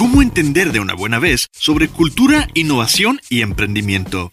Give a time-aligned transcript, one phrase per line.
[0.00, 4.32] ¿Cómo entender de una buena vez sobre cultura, innovación y emprendimiento?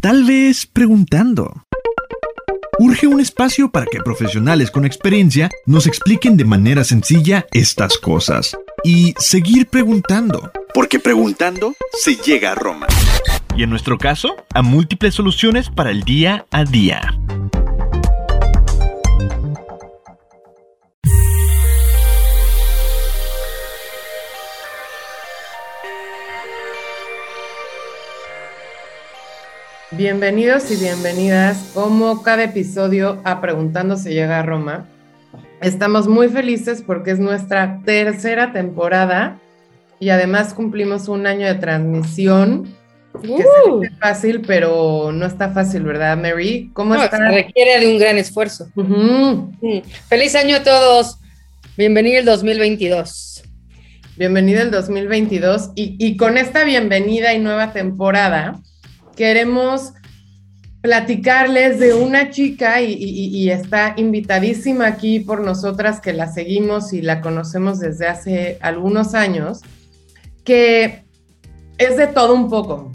[0.00, 1.64] Tal vez preguntando.
[2.78, 8.56] Urge un espacio para que profesionales con experiencia nos expliquen de manera sencilla estas cosas.
[8.84, 10.52] Y seguir preguntando.
[10.72, 12.86] Porque preguntando se llega a Roma.
[13.56, 17.18] Y en nuestro caso, a múltiples soluciones para el día a día.
[29.96, 34.86] Bienvenidos y bienvenidas, como cada episodio a Preguntando se llega a Roma.
[35.62, 39.40] Estamos muy felices porque es nuestra tercera temporada
[39.98, 42.74] y además cumplimos un año de transmisión.
[43.22, 43.38] Que Uh.
[43.38, 46.70] se dice fácil, pero no está fácil, ¿verdad, Mary?
[46.74, 47.00] ¿Cómo No,
[47.30, 48.68] requiere de un gran esfuerzo.
[48.74, 49.52] Mm.
[50.10, 51.18] Feliz año a todos.
[51.78, 53.44] Bienvenido el 2022.
[54.18, 58.60] Bienvenido el 2022 y, y con esta bienvenida y nueva temporada
[59.16, 59.94] queremos
[60.86, 67.20] platicarles de una chica y, está invitadísima aquí por nosotras que la seguimos y la
[67.20, 69.62] conocemos desde hace algunos años,
[70.44, 71.02] que
[71.78, 72.92] es de todo un poco.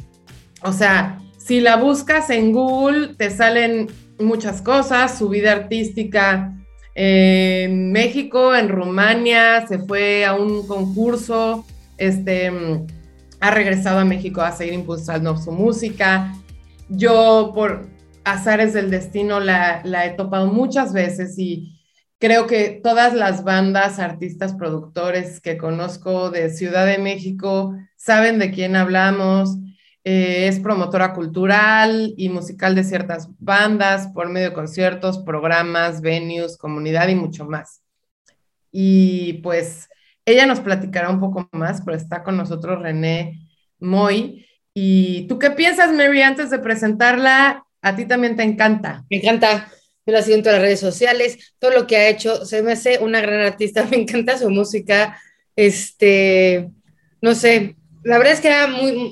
[0.64, 3.88] O sea, si la buscas en Google te salen
[4.20, 6.54] muchas cosas, su vida artística
[6.96, 11.66] en México, en Rumania, se fue a un concurso,
[11.98, 12.52] este,
[13.42, 16.34] ha regresado a México a seguir impulsando su música.
[16.90, 17.90] Yo por
[18.24, 21.80] azares del destino la, he topado muchas veces y
[22.20, 28.52] creo que todas las bandas, artistas, productores que conozco de Ciudad de México saben de
[28.52, 29.58] quién hablamos.
[30.04, 36.58] Eh, es promotora cultural y musical de ciertas bandas por medio de conciertos, programas, venues,
[36.58, 37.82] comunidad y mucho más.
[38.72, 39.90] Y pues
[40.32, 43.48] ella nos platicará un poco más, pero está con nosotros René
[43.80, 44.46] Moy.
[44.74, 47.66] ¿Y tú qué piensas, Mary, antes de presentarla?
[47.82, 49.04] A ti también te encanta.
[49.10, 49.72] Me encanta.
[50.06, 52.46] Yo la sigo en las redes sociales, todo lo que ha hecho.
[52.46, 53.86] Se me hace una gran artista.
[53.92, 55.20] Me encanta su música.
[55.56, 56.70] Este,
[57.22, 58.50] no sé, la verdad es que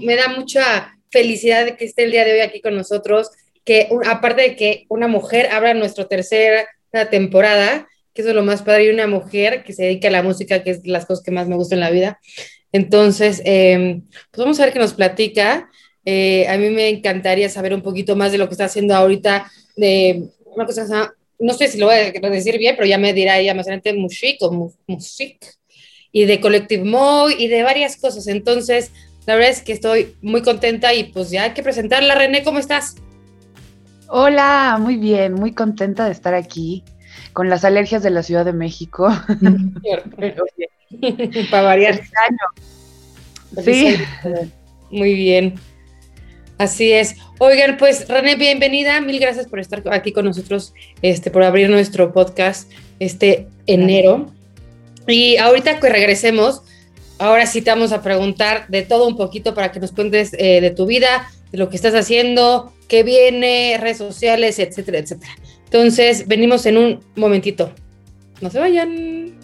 [0.05, 3.29] me da mucha felicidad de que esté el día de hoy aquí con nosotros.
[3.65, 6.65] Que aparte de que una mujer abra nuestra tercera
[7.11, 7.87] temporada,
[8.19, 10.61] que eso es lo más padre, y una mujer que se dedica a la música,
[10.61, 12.19] que es las cosas que más me gustan en la vida.
[12.73, 15.69] Entonces, eh, pues vamos a ver qué nos platica.
[16.03, 19.49] Eh, a mí me encantaría saber un poquito más de lo que está haciendo ahorita,
[19.77, 23.39] de una cosa, no sé si lo voy a decir bien, pero ya me dirá
[23.39, 25.37] ella más adelante, Mushik o Mu- Musik,
[26.11, 28.27] y de Collective Mo y de varias cosas.
[28.27, 28.91] Entonces,
[29.25, 32.15] la verdad es que estoy muy contenta y pues ya hay que presentarla.
[32.15, 32.95] René, ¿cómo estás?
[34.09, 36.83] Hola, muy bien, muy contenta de estar aquí
[37.33, 39.07] con las alergias de la Ciudad de México.
[41.51, 41.95] Para variar.
[41.95, 42.37] feliz año.
[43.63, 43.95] Sí,
[44.91, 45.55] Muy bien.
[46.57, 47.15] Así es.
[47.37, 48.99] Oigan, pues René, bienvenida.
[48.99, 52.69] Mil gracias por estar aquí con nosotros, este, por abrir nuestro podcast
[52.99, 54.29] este enero.
[55.07, 56.63] Y ahorita que regresemos,
[57.17, 60.59] ahora sí te vamos a preguntar de todo un poquito para que nos cuentes eh,
[60.59, 65.31] de tu vida, de lo que estás haciendo, qué viene, redes sociales, etcétera, etcétera.
[65.71, 67.71] Entonces, venimos en un momentito.
[68.41, 69.37] No se vayan.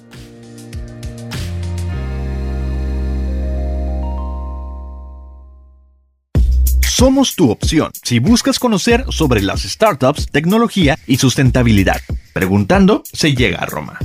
[6.81, 12.02] Somos tu opción si buscas conocer sobre las startups, tecnología y sustentabilidad.
[12.34, 14.00] Preguntando se llega a Roma.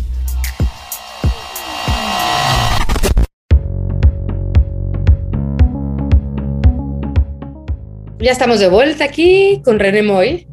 [8.19, 10.50] Ya estamos de vuelta aquí con René Moy.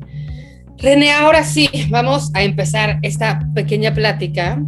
[0.79, 4.61] René, ahora sí, vamos a empezar esta pequeña plática.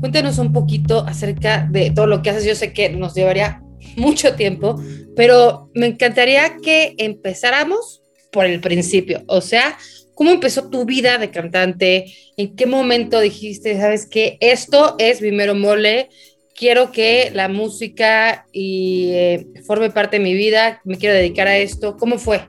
[0.00, 2.46] Cuéntanos un poquito acerca de todo lo que haces.
[2.46, 3.62] Yo sé que nos llevaría
[3.96, 4.82] mucho tiempo,
[5.14, 9.22] pero me encantaría que empezáramos por el principio.
[9.26, 9.76] O sea,
[10.14, 12.06] ¿cómo empezó tu vida de cantante?
[12.38, 16.08] ¿En qué momento dijiste, sabes que esto es mi mole?
[16.54, 21.58] Quiero que la música y, eh, forme parte de mi vida, me quiero dedicar a
[21.58, 21.98] esto.
[21.98, 22.40] ¿Cómo fue?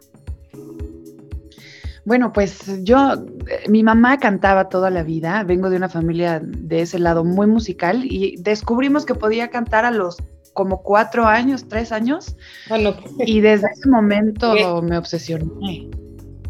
[2.05, 6.81] Bueno, pues yo, eh, mi mamá cantaba toda la vida, vengo de una familia de
[6.81, 10.17] ese lado muy musical y descubrimos que podía cantar a los
[10.53, 12.35] como cuatro años, tres años,
[12.67, 15.89] Bueno, y desde ese momento me obsesioné.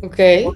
[0.02, 0.54] ok.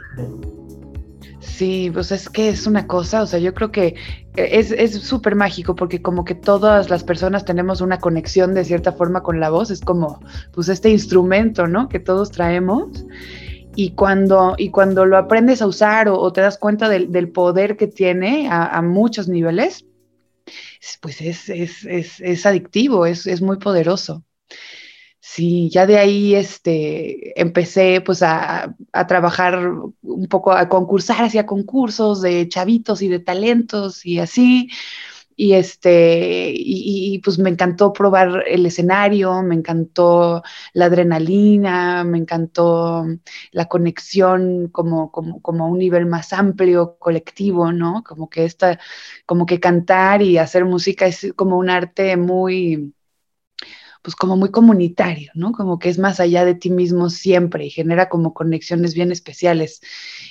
[1.40, 3.96] Sí, pues es que es una cosa, o sea, yo creo que
[4.36, 8.92] es es súper mágico porque como que todas las personas tenemos una conexión de cierta
[8.92, 10.20] forma con la voz, es como
[10.52, 11.88] pues este instrumento, ¿no?
[11.88, 13.06] Que todos traemos.
[13.76, 17.88] Y cuando, y cuando lo aprendes a usar o, te das cuenta del, poder que
[17.88, 19.86] tiene a, a muchos niveles,
[21.02, 24.24] pues es, es, es, es adictivo, es, muy poderoso.
[25.20, 29.58] Sí, ya de ahí este, empecé pues a, a, trabajar
[30.02, 34.70] un poco, a concursar hacia concursos de chavitos y de talentos y así
[35.36, 40.44] y este y, pues me encantó probar el escenario, me encantó
[40.74, 43.06] la adrenalina, me encantó
[43.52, 48.04] la conexión como, como, como a un nivel más amplio, colectivo, ¿no?
[48.04, 48.80] Como que esta,
[49.26, 52.95] como que cantar y hacer música es como un arte muy
[54.06, 55.52] pues como muy comunitario, ¿no?
[55.52, 59.82] Como que es más allá de ti mismo siempre y genera como conexiones bien especiales.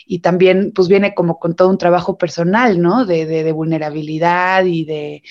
[0.07, 3.05] Y también pues viene como con todo un trabajo personal, ¿no?
[3.05, 5.25] De, de, vulnerabilidad y de,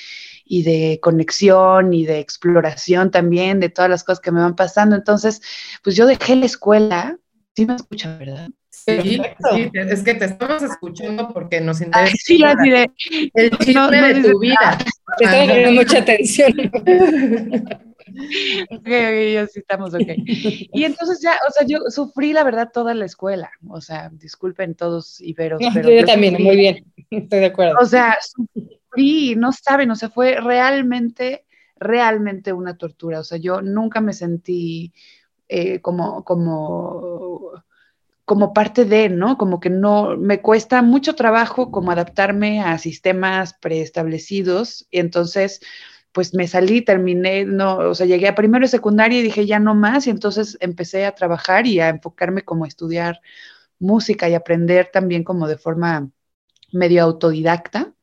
[0.44, 4.98] y de conexión y de exploración también de todas las cosas que me van pasando.
[4.98, 5.42] Entonces,
[5.82, 7.18] pues yo dejé la escuela,
[7.56, 8.50] sí me escuchan, ¿verdad?
[8.72, 9.22] Sí,
[9.54, 12.14] sí, es que te estamos escuchando porque nos interesa.
[12.20, 12.92] sí, así de,
[13.36, 14.78] el chisme de tu vida.
[15.18, 16.54] Te estoy mucha atención.
[18.70, 20.08] ok, ok, sí estamos ok.
[20.74, 24.76] Y entonces ya, o sea, yo sufrí la verdad toda la escuela, o sea, disculpen
[24.76, 25.62] todos Iberos.
[25.74, 27.76] pero yo, también, muy bien, estoy de acuerdo.
[27.80, 31.46] O sea, sufrí, no saben, o sea, fue realmente,
[31.76, 34.94] realmente una tortura, o sea, yo nunca me sentí
[35.48, 37.64] eh, como, como
[38.26, 39.38] como parte de, ¿no?
[39.38, 45.60] Como que no, me cuesta mucho trabajo como adaptarme a sistemas preestablecidos y entonces
[46.14, 49.60] pues me salí, terminé, no, o sea, llegué a primero y secundaria y dije ya
[49.60, 53.20] no más y entonces empecé a trabajar y a enfocarme como a estudiar
[53.80, 56.10] música y aprender también como de forma
[56.72, 57.94] medio autodidacta.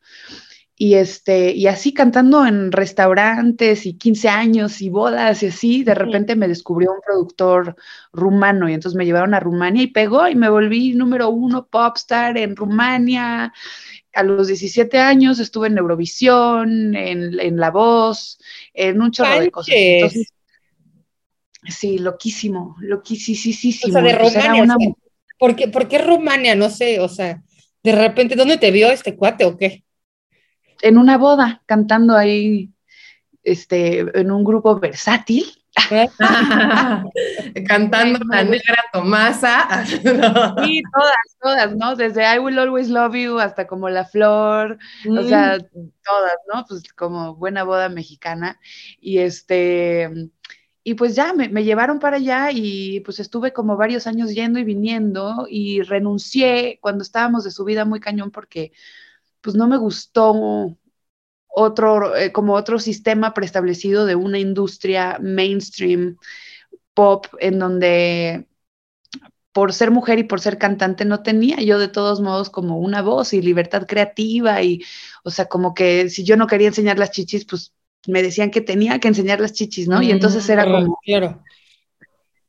[0.83, 5.95] Y, este, y así cantando en restaurantes y 15 años y bodas y así, de
[5.95, 7.77] repente me descubrió un productor
[8.15, 12.39] rumano y entonces me llevaron a Rumania y pegó y me volví número uno popstar
[12.39, 13.53] en Rumania
[14.13, 18.39] a los 17 años estuve en Eurovisión, en, La Voz,
[18.75, 19.75] en un chorro de cosas.
[21.69, 23.89] sí, loquísimo, loquísimo.
[23.89, 24.77] O sea, de Rumania.
[25.39, 26.55] ¿por, qué, ¿Por qué Rumania?
[26.55, 27.43] No sé, o sea,
[27.83, 29.85] de repente, ¿dónde te vio este cuate o qué?
[30.83, 32.71] En una boda, cantando ahí,
[33.43, 35.45] este, en un grupo versátil.
[37.69, 39.85] Cantando la negra Tomasa.
[40.65, 41.97] Sí, todas, todas, ¿no?
[41.97, 44.79] Desde I Will Always Love You hasta como La Flor,
[45.09, 46.65] o sea, todas, ¿no?
[46.69, 48.59] Pues como buena boda mexicana.
[49.01, 50.31] Y este,
[50.83, 54.59] y pues ya me, me, llevaron para allá y pues estuve como varios años yendo
[54.59, 58.73] y viniendo y renuncié cuando estábamos de subida muy cañón porque
[59.41, 60.77] pues no me gustó
[61.55, 66.17] otro, eh, como otro sistema preestablecido de una industria mainstream
[66.95, 68.47] pop en donde
[69.53, 73.03] por ser mujer y por ser cantante no tenía yo de todos modos como una
[73.03, 74.83] voz y libertad creativa y,
[75.25, 77.73] o sea, como que si yo no quería enseñar las chichis, pues
[78.07, 80.03] me decían que tenía que enseñar las chichis, ¿no?
[80.03, 80.99] y entonces era como...
[81.05, 81.43] Claro.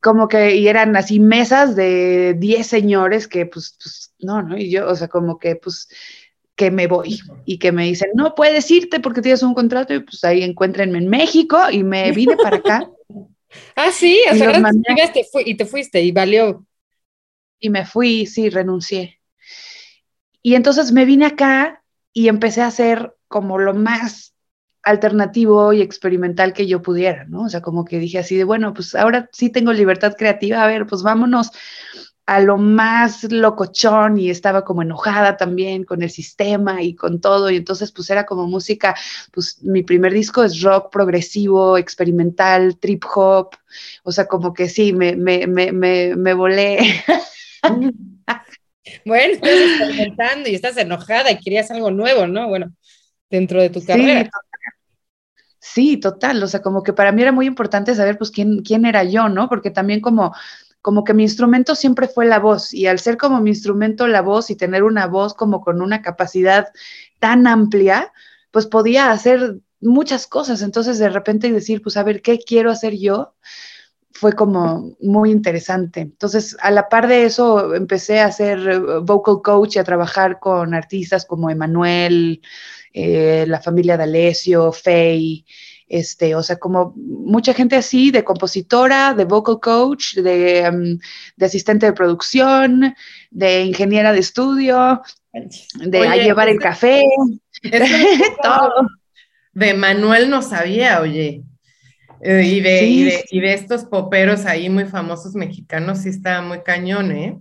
[0.00, 4.58] Como que, y eran así mesas de 10 señores que, pues, pues, no, ¿no?
[4.58, 5.88] Y yo, o sea, como que, pues,
[6.54, 10.00] que me voy y que me dicen, no puedes irte porque tienes un contrato y
[10.00, 12.90] pues ahí encuéntrenme en México y me vine para acá.
[13.76, 14.60] ah, sí, o sea,
[15.44, 16.66] y te fuiste y valió.
[17.58, 19.20] Y me fui, sí, renuncié.
[20.42, 21.82] Y entonces me vine acá
[22.12, 24.34] y empecé a hacer como lo más
[24.82, 27.42] alternativo y experimental que yo pudiera, ¿no?
[27.44, 30.66] O sea, como que dije así de, bueno, pues ahora sí tengo libertad creativa, a
[30.66, 31.52] ver, pues vámonos
[32.34, 37.50] a lo más locochón y estaba como enojada también con el sistema y con todo
[37.50, 38.94] y entonces pues era como música,
[39.32, 43.50] pues mi primer disco es rock progresivo, experimental, trip hop,
[44.02, 46.78] o sea, como que sí, me, me, me, me, me volé.
[49.04, 52.48] bueno, estás experimentando y estás enojada y querías algo nuevo, ¿no?
[52.48, 52.72] Bueno,
[53.28, 54.30] dentro de tu carrera.
[55.58, 58.84] Sí, total, o sea, como que para mí era muy importante saber pues quién, quién
[58.84, 59.48] era yo, ¿no?
[59.48, 60.34] Porque también como
[60.82, 64.20] como que mi instrumento siempre fue la voz y al ser como mi instrumento la
[64.20, 66.68] voz y tener una voz como con una capacidad
[67.20, 68.12] tan amplia,
[68.50, 70.60] pues podía hacer muchas cosas.
[70.60, 73.34] Entonces de repente decir, pues a ver, ¿qué quiero hacer yo?
[74.10, 76.00] Fue como muy interesante.
[76.00, 80.38] Entonces, a la par de eso, empecé a ser eh, vocal coach y a trabajar
[80.38, 82.42] con artistas como Emanuel,
[82.92, 85.44] eh, la familia D'Alessio, Faye,
[85.92, 90.98] este, o sea, como mucha gente así, de compositora, de vocal coach, de, em,
[91.38, 92.94] asistente de producción,
[93.30, 95.02] de ingeniera de estudio,
[95.74, 97.04] de llevar el café,
[98.42, 98.88] todo.
[99.52, 101.42] De Manuel no sabía, oye.
[102.22, 106.40] Eh, y, de, y, de, y de estos poperos ahí muy famosos mexicanos, sí está
[106.40, 107.38] muy cañón, ¿eh?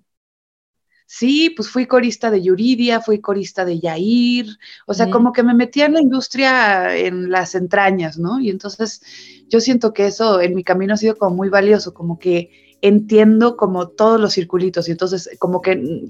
[1.14, 4.46] Sí, pues fui corista de Yuridia, fui corista de Yair,
[4.86, 8.40] o sea, como que me metía en la industria en las entrañas, ¿no?
[8.40, 9.02] Y entonces
[9.50, 13.58] yo siento que eso en mi camino ha sido como muy valioso, como que entiendo
[13.58, 16.04] como todos los circulitos y entonces como que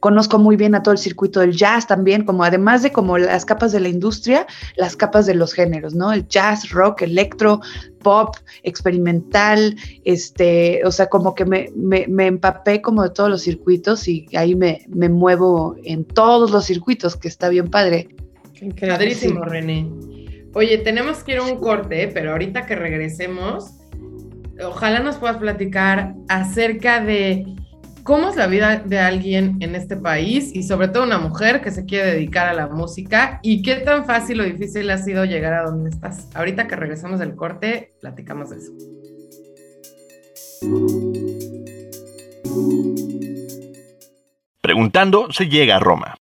[0.00, 3.44] conozco muy bien a todo el circuito del jazz también, como además de como las
[3.44, 6.12] capas de la industria, las capas de los géneros, ¿no?
[6.12, 7.60] El jazz, rock, electro,
[8.02, 14.08] pop, experimental, este, o sea, como que me, me, empapé como de todos los circuitos
[14.08, 18.08] y ahí me, me, muevo en todos los circuitos, que está bien padre.
[18.80, 19.88] Padrísimo, René.
[20.54, 23.79] Oye, tenemos que ir a un corte, pero ahorita que regresemos,
[24.64, 27.44] ojalá nos puedas platicar acerca de
[28.02, 31.70] cómo es la vida de alguien en este país y sobre todo una mujer que
[31.70, 35.52] se quiere dedicar a la música y qué tan fácil o difícil ha sido llegar
[35.52, 36.28] a donde estás.
[36.34, 38.72] Ahorita que regresamos del corte, platicamos de eso.
[44.60, 46.16] Preguntando se llega a Roma.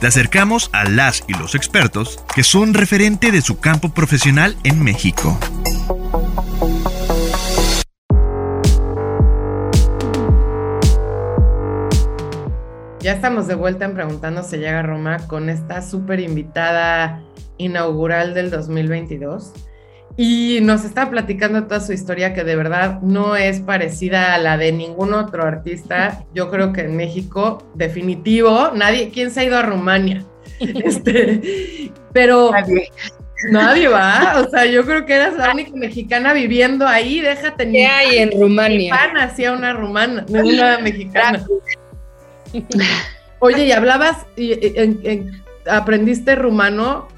[0.00, 4.82] Te acercamos a las y los expertos que son referente de su campo profesional en
[4.82, 5.38] México.
[13.04, 17.22] Ya estamos de vuelta en Preguntando se llega a Roma con esta súper invitada
[17.58, 19.52] inaugural del 2022
[20.16, 24.56] y nos está platicando toda su historia que de verdad no es parecida a la
[24.56, 26.24] de ningún otro artista.
[26.32, 30.24] Yo creo que en México, definitivo, nadie, ¿quién se ha ido a Rumania?
[30.60, 32.88] Este, pero nadie.
[33.50, 33.88] nadie.
[33.88, 37.70] va, o sea, yo creo que eras la única mexicana viviendo ahí, déjate.
[37.70, 38.94] ¿Qué hay en Rumania?
[39.20, 41.44] Hacía una rumana, una mexicana.
[43.38, 44.52] Oye, y hablabas, y,
[45.70, 47.08] aprendiste rumano.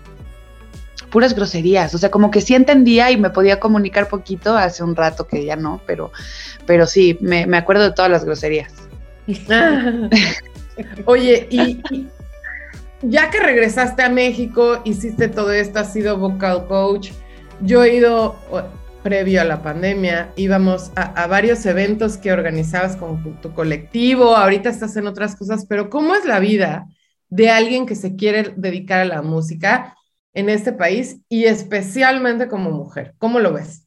[1.10, 4.96] Puras groserías, o sea, como que sí entendía y me podía comunicar poquito hace un
[4.96, 6.10] rato que ya no, pero,
[6.66, 8.72] pero sí, me, acuerdo de todas las groserías.
[11.06, 11.80] Oye, y,
[13.02, 17.10] ya que regresaste a México, hiciste todo esto, has sido vocal coach.
[17.60, 18.36] Yo he ido,
[19.06, 24.96] previo a la pandemia, íbamos a, varios eventos que organizabas con tu colectivo, ahorita estás
[24.96, 26.88] en otras cosas, pero ¿cómo es la vida
[27.28, 29.96] de alguien que se quiere dedicar a la música
[30.34, 33.14] en este país y especialmente como mujer?
[33.18, 33.86] ¿Cómo lo ves?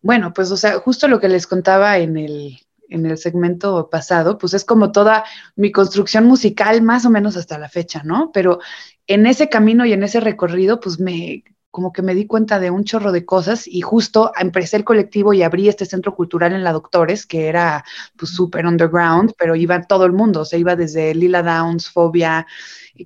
[0.00, 4.38] Bueno, pues, o sea, justo lo que les contaba en el, en el segmento pasado,
[4.38, 5.24] pues es como toda
[5.56, 8.30] mi construcción musical, más o menos hasta la fecha, ¿no?
[8.32, 8.60] Pero
[9.06, 12.70] en ese camino y en ese recorrido, pues me como que me di cuenta de
[12.70, 16.62] un chorro de cosas y justo empecé el colectivo y abrí este centro cultural en
[16.64, 17.82] la Doctores, que era
[18.16, 22.46] pues súper underground, pero iba todo el mundo, o sea, iba desde Lila Downs, Fobia,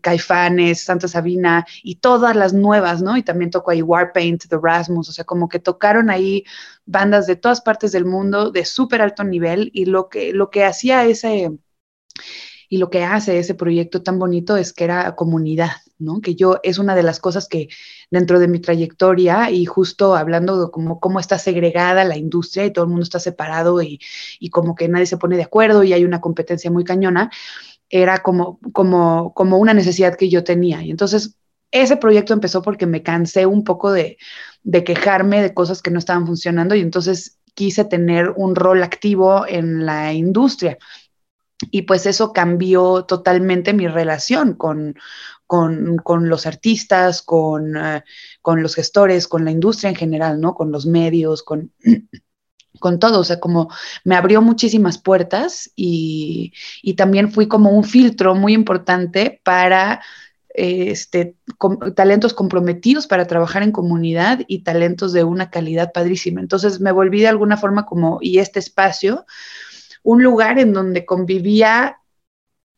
[0.02, 3.16] Caifanes, Santa Sabina y todas las nuevas, ¿no?
[3.16, 6.44] Y también tocó ahí Warpaint, The Rasmus, o sea, como que tocaron ahí
[6.87, 10.64] bandas de todas partes del mundo de súper alto nivel y lo que, lo que
[10.64, 11.52] hacía ese
[12.68, 16.20] y lo que hace ese proyecto tan bonito es que era comunidad, ¿no?
[16.20, 17.68] Que yo es una de las cosas que
[18.10, 22.72] dentro de mi trayectoria y justo hablando de cómo, cómo está segregada la industria y
[22.72, 24.00] todo el mundo está separado y,
[24.38, 27.30] y como que nadie se pone de acuerdo y hay una competencia muy cañona,
[27.88, 30.82] era como, como, como una necesidad que yo tenía.
[30.82, 31.36] Y entonces
[31.70, 34.18] ese proyecto empezó porque me cansé un poco de,
[34.62, 39.46] de quejarme de cosas que no estaban funcionando y entonces quise tener un rol activo
[39.46, 40.78] en la industria
[41.70, 44.94] y pues eso cambió totalmente mi relación con,
[45.46, 48.04] con, los artistas, con, eh,
[48.42, 50.54] con, los gestores, con la industria en general, ¿no?
[50.54, 51.72] Con los medios, con,
[52.80, 53.68] con todo, o sea, como
[54.04, 60.02] me abrió muchísimas puertas y, y también fui como un filtro muy importante para
[60.56, 61.36] este,
[61.94, 66.40] talentos comprometidos para trabajar en comunidad y talentos de una calidad padrísima.
[66.40, 69.26] Entonces me volví de alguna forma como, y este espacio
[70.02, 71.98] un lugar en donde convivía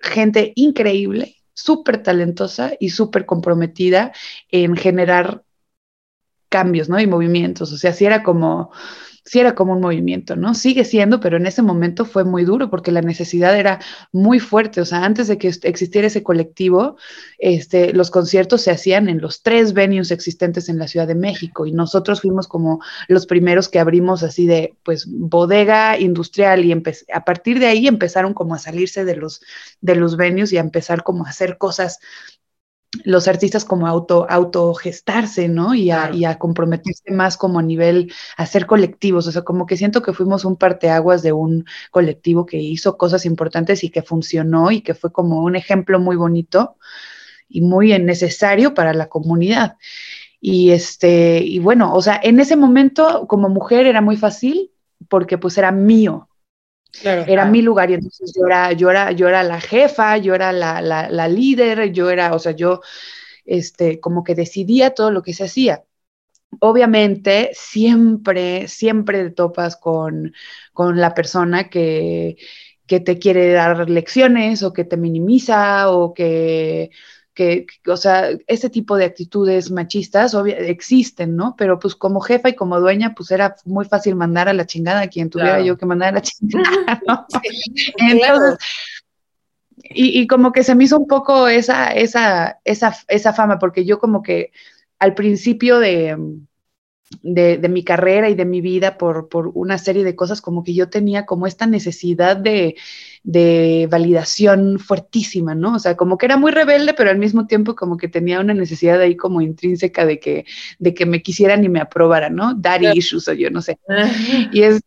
[0.00, 4.12] gente increíble, súper talentosa y súper comprometida
[4.50, 5.42] en generar
[6.48, 7.00] cambios, ¿no?
[7.00, 7.72] Y movimientos.
[7.72, 8.70] O sea, si era como
[9.28, 10.54] sí era como un movimiento, ¿no?
[10.54, 13.78] Sigue siendo, pero en ese momento fue muy duro porque la necesidad era
[14.10, 14.80] muy fuerte.
[14.80, 16.96] O sea, antes de que existiera ese colectivo,
[17.38, 21.66] este, los conciertos se hacían en los tres venues existentes en la Ciudad de México
[21.66, 26.72] y nosotros fuimos como los primeros que abrimos así de, pues, bodega industrial y
[27.12, 29.42] a partir de ahí empezaron como a salirse de los,
[29.82, 31.98] de los venues y a empezar como a hacer cosas
[33.04, 35.74] los artistas como auto, autogestarse, ¿no?
[35.74, 39.66] Y a, y a, comprometerse más como a nivel, a ser colectivos, o sea, como
[39.66, 44.02] que siento que fuimos un parteaguas de un colectivo que hizo cosas importantes y que
[44.02, 46.76] funcionó y que fue como un ejemplo muy bonito
[47.48, 49.76] y muy necesario para la comunidad.
[50.40, 54.70] Y este, y bueno, o sea, en ese momento como mujer era muy fácil
[55.08, 56.27] porque pues era mío,
[57.02, 60.52] Era mi lugar y entonces yo era, yo era, yo era la jefa, yo era
[60.52, 62.80] la, la, líder, yo era, o sea, yo,
[63.44, 65.84] este, como que decidía todo lo que se hacía.
[66.60, 70.32] Obviamente, siempre, siempre topas con,
[70.72, 72.36] con la persona que,
[72.86, 76.90] que te quiere dar lecciones o que te minimiza o que
[77.38, 81.54] que, o sea, ese tipo de actitudes machistas existen, ¿no?
[81.56, 85.02] Pero pues como jefa y como dueña, pues era muy fácil mandar a la chingada
[85.02, 87.26] a quien tuviera yo que mandar a la chingada, ¿no?
[87.98, 88.58] Entonces,
[89.84, 93.84] y, y, como que se me hizo un poco esa, esa, esa, esa fama, porque
[93.84, 94.50] yo como que
[94.98, 96.18] al principio de,
[97.22, 100.74] de, mi carrera y de mi vida por, por, una serie de cosas, como que
[100.74, 102.76] yo tenía como esta necesidad de,
[103.22, 105.74] de, validación fuertísima, ¿no?
[105.74, 108.54] O sea, como que era muy rebelde, pero al mismo tiempo como que tenía una
[108.54, 110.44] necesidad ahí como intrínseca de que,
[110.78, 112.54] de que me quisieran y me aprobaran, ¿no?
[112.54, 113.78] Daddy issues o yo no sé.
[114.52, 114.80] Y es...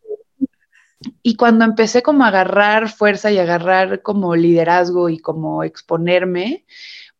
[1.24, 6.64] Y cuando empecé como a agarrar fuerza y agarrar como liderazgo y como exponerme,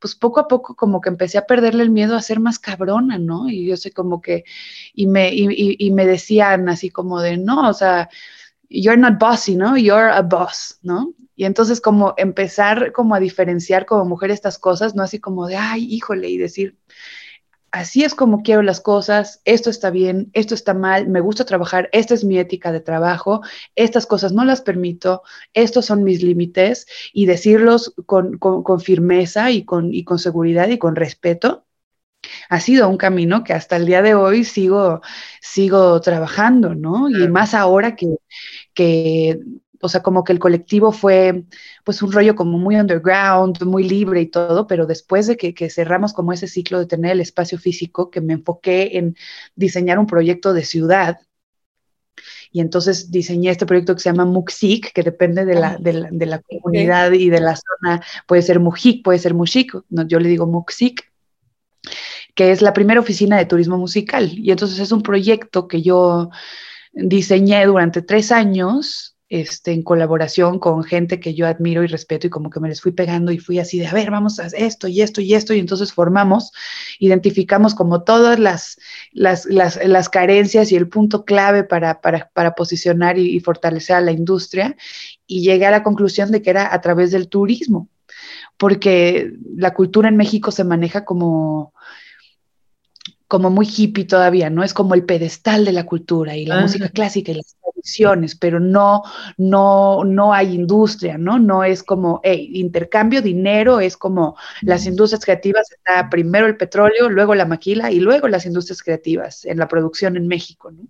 [0.02, 3.18] pues poco a poco como que empecé a perderle el miedo a ser más cabrona,
[3.18, 3.48] ¿no?
[3.48, 4.44] Y yo sé como que,
[4.92, 8.10] y me, y, me decían así como de, no, o sea,
[8.68, 9.76] you're not bossy, ¿no?
[9.76, 11.14] You're a boss, ¿no?
[11.36, 15.54] Y entonces como empezar como a diferenciar como mujer estas cosas, no así como de,
[15.54, 16.76] ay, híjole, y decir,
[17.72, 21.88] así es como quiero las cosas, esto está bien, esto está mal, me gusta trabajar,
[21.92, 23.40] esta es mi ética de trabajo,
[23.74, 25.22] estas cosas no las permito,
[25.54, 28.38] estos son mis límites y decirlos con,
[28.80, 31.66] firmeza y con, y con seguridad y con respeto.
[32.48, 35.00] Ha sido un camino que hasta el día de hoy sigo,
[35.40, 37.10] sigo trabajando, ¿no?
[37.10, 38.16] Y más ahora que,
[38.74, 39.40] que
[39.84, 41.42] o sea, como que el colectivo fue
[41.82, 46.12] pues un rollo como muy underground, muy libre y todo, pero después de que, cerramos
[46.12, 49.16] como ese ciclo de tener el espacio físico, que me enfoqué en
[49.56, 51.18] diseñar un proyecto de ciudad,
[52.52, 56.40] y entonces diseñé este proyecto que se llama Muxik, que depende de la, de la,
[56.40, 60.46] comunidad y de la zona, puede ser Mujik, puede ser Muxik, no, yo le digo
[60.46, 61.10] Muxik,
[62.36, 64.30] que es la primera oficina de turismo musical.
[64.38, 66.30] Y entonces es un proyecto que yo
[66.92, 72.30] diseñé durante tres años este, en colaboración con gente que yo admiro y respeto y
[72.30, 74.88] como que me les fui pegando y fui así de, a ver, vamos a esto
[74.88, 76.52] y esto y esto y entonces formamos,
[76.98, 78.78] identificamos como todas las,
[79.12, 84.02] las, las, carencias y el punto clave para, para, para posicionar y, y fortalecer a
[84.02, 84.76] la industria
[85.26, 87.88] y llegué a la conclusión de que era a través del turismo,
[88.58, 91.71] porque la cultura en México se maneja como
[93.32, 94.62] como muy hippie todavía, ¿no?
[94.62, 98.60] Es como el pedestal de la cultura y la música clásica y las tradiciones, pero
[98.60, 99.04] no,
[99.38, 101.38] no, no hay industria, ¿no?
[101.38, 107.08] No es como, hey, intercambio, dinero, es como las industrias creativas, está primero el petróleo,
[107.08, 110.82] luego la maquila y luego las industrias creativas en la producción en México, ¿no?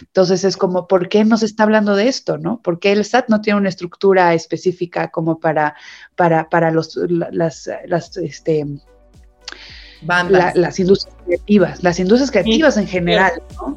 [0.00, 2.62] Entonces es como, ¿por qué no se está hablando de esto, ¿no?
[2.64, 5.74] Porque el SAT no tiene una estructura específica como para,
[6.16, 8.64] para, para los, las, las, este,
[10.06, 13.76] las industrias creativas, las industrias creativas en general, ¿no?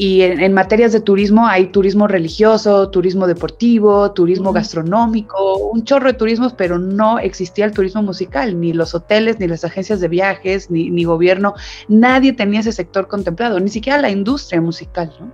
[0.00, 6.14] Y en, materias de turismo hay turismo religioso, turismo deportivo, turismo gastronómico, un chorro de
[6.14, 10.70] turismos, pero no existía el turismo musical, ni los hoteles, ni las agencias de viajes,
[10.70, 11.54] ni, ni gobierno,
[11.88, 15.32] nadie tenía ese sector contemplado, ni siquiera la industria musical, ¿no?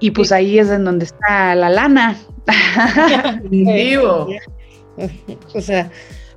[0.00, 2.18] Y pues ahí es en donde está la lana.
[3.50, 4.28] Vivo.
[5.54, 5.90] o sea,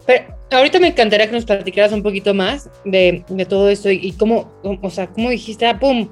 [0.06, 4.52] pero ahorita me encantaría que nos platicaras un poquito más de, todo esto y, cómo,
[4.64, 6.10] o sea, cómo dijiste, ah, pum,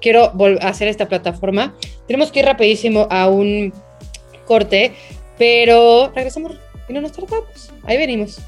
[0.00, 1.74] quiero hacer esta plataforma.
[2.06, 3.72] Tenemos que ir rapidísimo a un
[4.46, 4.92] corte,
[5.38, 6.52] pero regresamos
[6.88, 7.72] y no nos tratamos.
[7.84, 8.40] Ahí venimos.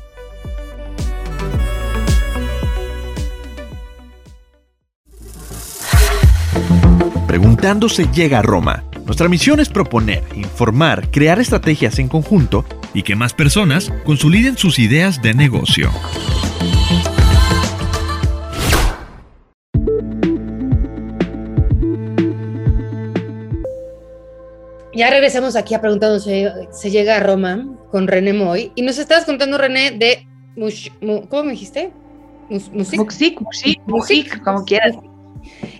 [7.26, 8.84] Preguntándose llega a Roma.
[9.06, 14.78] Nuestra misión es proponer, informar, crear estrategias en conjunto y que más personas consoliden sus
[14.78, 15.90] ideas de negocio.
[24.94, 29.24] Ya regresamos aquí a preguntando se llega a Roma con René Moy y nos estabas
[29.24, 30.26] contando René de
[31.28, 31.92] ¿cómo me dijiste?
[32.50, 33.40] Muxik,
[33.86, 34.96] Muxik, como quieras.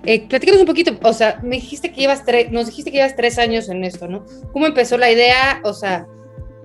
[0.05, 3.17] Eh, platícanos un poquito, o sea, me dijiste que llevas tres, nos dijiste que llevas
[3.17, 4.25] tres años en esto, ¿no?
[4.53, 5.61] ¿Cómo empezó la idea?
[5.65, 6.07] O sea,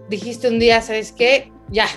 [0.09, 1.51] dijiste un día, ¿sabes qué?
[1.69, 1.87] Ya,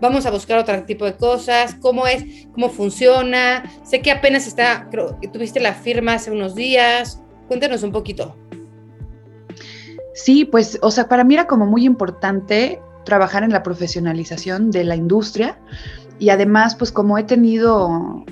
[0.00, 3.62] vamos a buscar otro tipo de cosas, cómo es, cómo funciona.
[3.84, 7.20] Sé que apenas está, creo que tuviste la firma hace unos días.
[7.48, 8.36] Cuéntanos un poquito.
[10.14, 14.84] Sí, pues, o sea, para mí era como muy importante trabajar en la profesionalización de
[14.84, 15.58] la industria
[16.18, 18.24] y además, pues como he tenido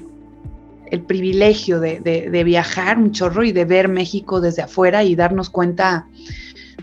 [0.91, 6.07] el privilegio de, viajar un chorro y de ver México desde afuera y darnos cuenta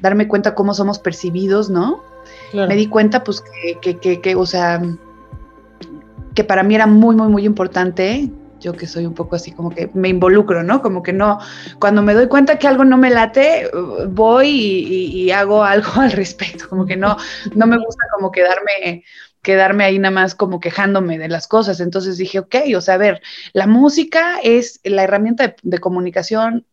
[0.02, 2.04] darme cuenta cómo somos percibidos, ¿no?
[2.54, 3.44] Me di cuenta, pues,
[3.82, 4.82] que, que, que, o sea,
[6.34, 8.30] que para mí era muy, muy, muy importante
[8.60, 10.82] yo que soy un poco así como que me involucro, ¿no?
[10.82, 11.40] Como que no,
[11.80, 13.70] cuando me doy cuenta que algo no me late,
[14.10, 17.18] voy y, hago algo al respecto, como que no,
[17.56, 19.04] no me gusta como quedarme,
[19.42, 21.80] quedarme ahí nada más como quejándome de las cosas.
[21.80, 23.22] Entonces dije, ok, o sea, a ver,
[23.54, 26.66] la música es la herramienta de, comunicación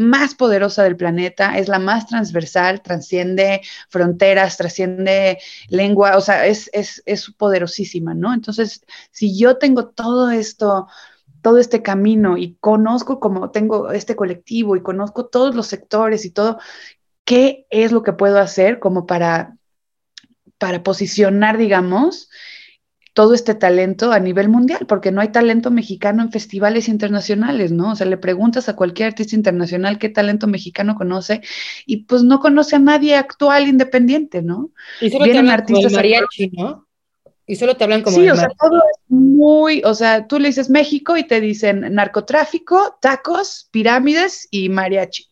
[0.00, 6.70] más poderosa del planeta, es la más transversal, trasciende fronteras, trasciende lengua, o sea, es,
[6.72, 8.34] es, es poderosísima, ¿no?
[8.34, 10.86] Entonces, si yo tengo todo esto
[11.42, 16.30] todo este camino y conozco como tengo este colectivo y conozco todos los sectores y
[16.30, 16.58] todo,
[17.24, 19.56] ¿qué es lo que puedo hacer como para,
[20.58, 22.30] para posicionar, digamos,
[23.12, 24.86] todo este talento a nivel mundial?
[24.86, 27.92] Porque no hay talento mexicano en festivales internacionales, ¿no?
[27.92, 31.40] O sea, le preguntas a cualquier artista internacional qué talento mexicano conoce
[31.86, 34.70] y pues no conoce a nadie actual independiente, ¿no?
[35.00, 36.86] Y solo Vienen artistas mariachi, ¿no?
[37.46, 38.16] Y solo te hablan como.
[38.16, 39.82] Sí, o sea, todo es muy.
[39.84, 45.26] O sea, tú le dices México y te dicen narcotráfico, tacos, pirámides y mariachi.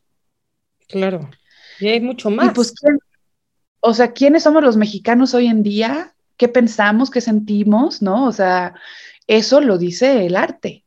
[0.88, 1.30] Claro.
[1.78, 2.52] Y hay mucho más.
[2.54, 2.74] pues,
[3.78, 6.16] o sea, ¿quiénes somos los mexicanos hoy en día?
[6.38, 7.10] ¿Qué pensamos?
[7.10, 8.00] ¿Qué sentimos?
[8.00, 8.26] ¿No?
[8.26, 8.74] O sea,
[9.26, 10.84] eso lo dice el arte.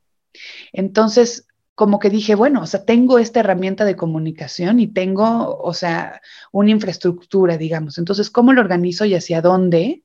[0.74, 5.74] Entonces, como que dije, bueno, o sea, tengo esta herramienta de comunicación y tengo, o
[5.74, 7.98] sea, una infraestructura, digamos.
[8.00, 10.04] Entonces, ¿cómo lo organizo y hacia dónde?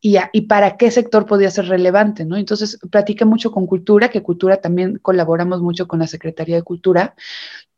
[0.00, 2.36] y, para qué sector podía ser relevante, ¿no?
[2.36, 7.14] Entonces, platiqué mucho con Cultura, que Cultura también colaboramos mucho con la Secretaría de Cultura,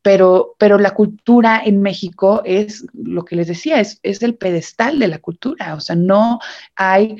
[0.02, 4.98] pero, pero la cultura en México es, lo que les decía, es, es el pedestal
[4.98, 6.40] de la cultura, o sea, no
[6.74, 7.16] hay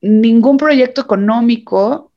[0.00, 2.12] ningún proyecto económico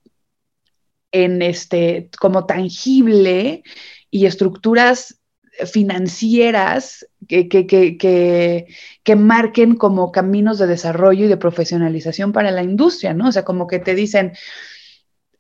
[1.12, 3.64] en este, como tangible
[4.12, 5.20] y estructuras
[5.66, 13.28] financieras que, que, marquen como caminos de desarrollo y de profesionalización para la industria, ¿no?
[13.28, 14.34] O sea, como que te dicen,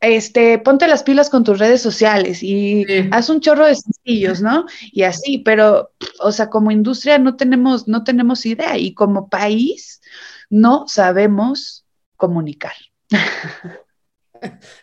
[0.01, 4.65] este, ponte las pilas con tus redes sociales y haz un chorro de sencillos, ¿no?
[4.91, 10.01] Y así, pero, o sea, como industria no tenemos, no tenemos idea y como país
[10.49, 11.85] no sabemos
[12.15, 12.73] comunicar.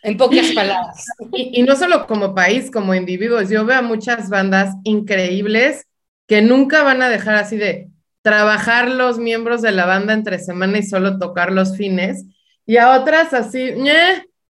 [0.03, 1.07] en pocas palabras.
[1.33, 3.49] Y, no solo como país, como individuos.
[3.49, 5.87] Yo veo a muchas bandas increíbles
[6.27, 7.89] que nunca van a dejar así de
[8.23, 12.25] trabajar los miembros de la banda entre semana y solo tocar los fines.
[12.67, 13.73] Y a otras así,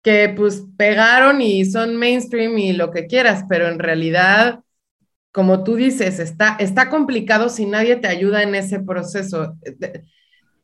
[0.04, 4.60] que pues pegaron y son mainstream y lo que quieras, pero en realidad,
[5.32, 9.56] como tú dices, está, está complicado si nadie te ayuda en ese proceso.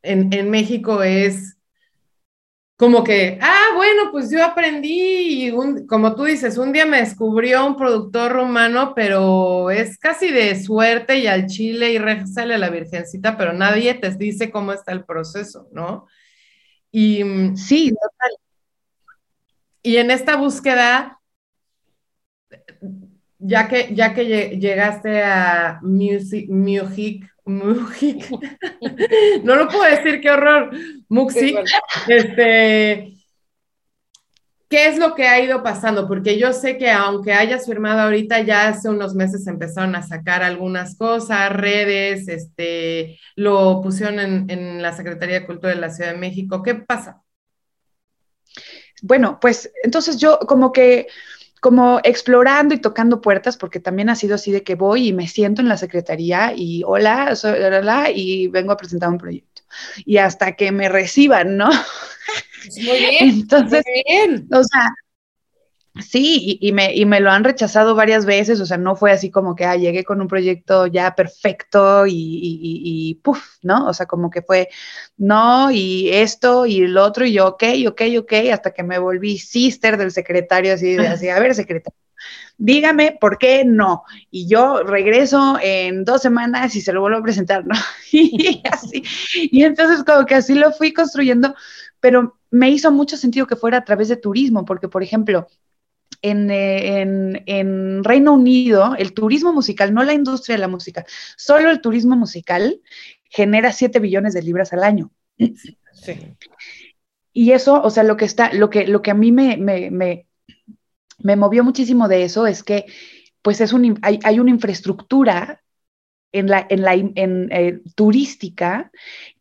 [0.03, 1.57] En, en México es
[2.77, 5.53] como que, ah, bueno, pues yo aprendí y
[5.87, 11.19] como tú dices, un día me descubrió un productor rumano, pero es casi de suerte
[11.19, 15.05] y al chile y sale a la virgencita, pero nadie te dice cómo está el
[15.05, 16.07] proceso, ¿no?
[16.93, 18.50] Y mm, sí, total.
[19.83, 21.21] Y en esta búsqueda,
[23.39, 27.31] ya que, ya que llegaste a Music, Music
[29.45, 30.71] no lo puedo decir, qué horror.
[31.09, 31.57] Muxi.
[32.07, 33.15] Este,
[34.69, 36.07] ¿Qué es lo que ha ido pasando?
[36.07, 40.45] Porque yo sé que aunque hayas firmado ahorita, ya hace unos meses empezaron a sacar
[40.45, 46.13] algunas cosas, redes, este, lo pusieron en, en la Secretaría de Cultura de la Ciudad
[46.13, 46.63] de México.
[46.63, 47.21] ¿Qué pasa?
[49.03, 51.09] Bueno, pues entonces yo como que
[51.61, 55.29] como explorando y tocando puertas, porque también ha sido así de que voy y me
[55.29, 57.59] siento en la secretaría y hola, soy,
[58.15, 59.63] y vengo a presentar un proyecto.
[60.07, 61.69] Y hasta que me reciban, ¿no?
[61.69, 63.17] Muy bien.
[63.21, 64.49] Entonces, muy bien.
[64.53, 64.89] o sea,
[65.99, 69.29] Sí, y, me, y, me, lo han rechazado varias veces, o sea, no fue así
[69.31, 73.89] como que ah, llegué con un proyecto ya perfecto y, y, puff, ¿no?
[73.89, 74.69] O sea, como que fue
[75.17, 79.39] no, y esto y el otro, y yo, ok, ok, ok, hasta que me volví
[79.39, 81.99] sister del secretario, así de así, a ver, secretario,
[82.57, 84.05] dígame por qué no.
[84.31, 87.75] Y yo regreso en dos semanas y se lo vuelvo a presentar, ¿no?
[88.13, 89.03] y así,
[89.35, 91.55] y entonces como que así lo fui construyendo,
[92.01, 95.49] pero me hizo mucho sentido que fuera a través de turismo, porque, por ejemplo,
[96.23, 97.01] eh,
[97.47, 101.05] en, Reino Unido, el turismo musical, no la industria de la música,
[101.37, 102.81] solo el turismo musical
[103.25, 105.11] genera 7 billones de libras al año.
[105.93, 106.37] Sí.
[107.33, 110.27] Y eso, o sea, lo que está, lo que, lo que a mí me, me,
[111.19, 112.87] me, movió muchísimo de eso es que,
[113.43, 115.63] pues es un, hay, hay una infraestructura
[116.33, 118.91] en la, en la en, eh, turística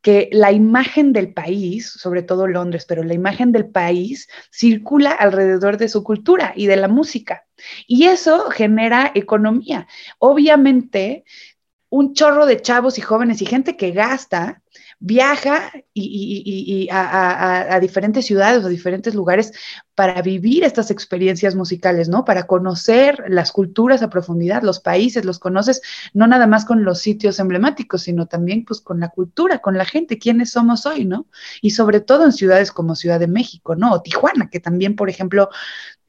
[0.02, 5.78] que la imagen del país, sobre todo Londres, pero la imagen del país circula alrededor
[5.78, 7.45] de su cultura y de la música.
[7.88, 9.88] Y eso genera economía.
[10.17, 11.25] Obviamente,
[11.89, 14.62] un chorro de chavos y jóvenes y gente que gasta
[14.99, 19.53] viaja y, a, diferentes ciudades o diferentes lugares
[19.95, 22.25] para vivir estas experiencias musicales, ¿no?
[22.25, 25.81] Para conocer las culturas a profundidad, los países, los conoces
[26.13, 29.85] no nada más con los sitios emblemáticos, sino también pues con la cultura, con la
[29.85, 31.27] gente, quiénes somos hoy, ¿no?
[31.62, 33.93] Y sobre todo en ciudades como Ciudad de México, ¿no?
[33.93, 35.49] O Tijuana, que también, por ejemplo,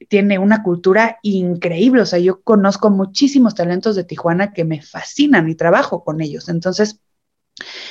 [0.09, 5.49] tiene una cultura increíble, o sea, yo conozco muchísimos talentos de Tijuana que me fascinan
[5.49, 6.49] y trabajo con ellos.
[6.49, 6.99] Entonces,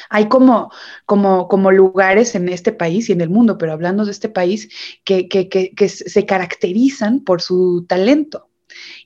[0.08, 0.70] hay como,
[1.06, 4.68] como, como lugares en este país y en el mundo, pero hablando de este país,
[5.04, 8.48] que, que, se caracterizan por su talento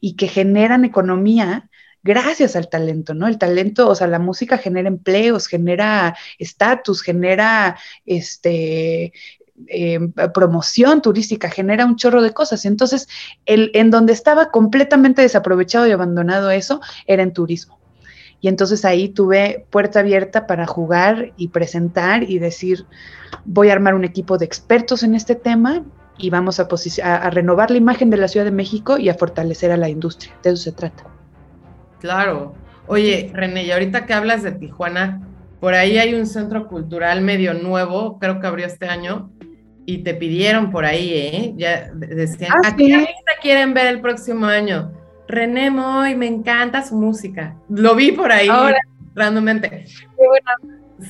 [0.00, 1.70] y que generan economía
[2.02, 3.26] gracias al talento, ¿no?
[3.26, 9.12] El talento, o sea, la música genera empleos, genera estatus, genera este,
[9.68, 10.00] eh,
[10.34, 12.64] promoción turística, genera un chorro de cosas.
[12.64, 13.08] Entonces,
[13.46, 17.78] el, en donde estaba completamente desaprovechado y abandonado eso, era en turismo.
[18.44, 22.84] Y entonces ahí tuve puerta abierta para jugar y presentar y decir,
[23.46, 25.82] voy a armar un equipo de expertos en este tema
[26.18, 26.68] y vamos a,
[27.04, 30.34] a, renovar la imagen de la Ciudad de México y a fortalecer a la industria.
[30.42, 31.04] De eso se trata.
[32.00, 32.52] Claro.
[32.86, 35.26] Oye, René, y ahorita que hablas de Tijuana,
[35.58, 39.30] por ahí hay un centro cultural medio nuevo, creo que abrió este año,
[39.86, 41.54] y te pidieron por ahí, ¿eh?
[41.56, 43.06] Ya decían, ¿Ah, ¿a qué
[43.40, 44.92] quieren ver el próximo año?
[45.28, 47.54] René Moy, me encanta su música.
[47.68, 48.78] Lo vi por ahí Ahora,
[49.14, 49.84] randommente.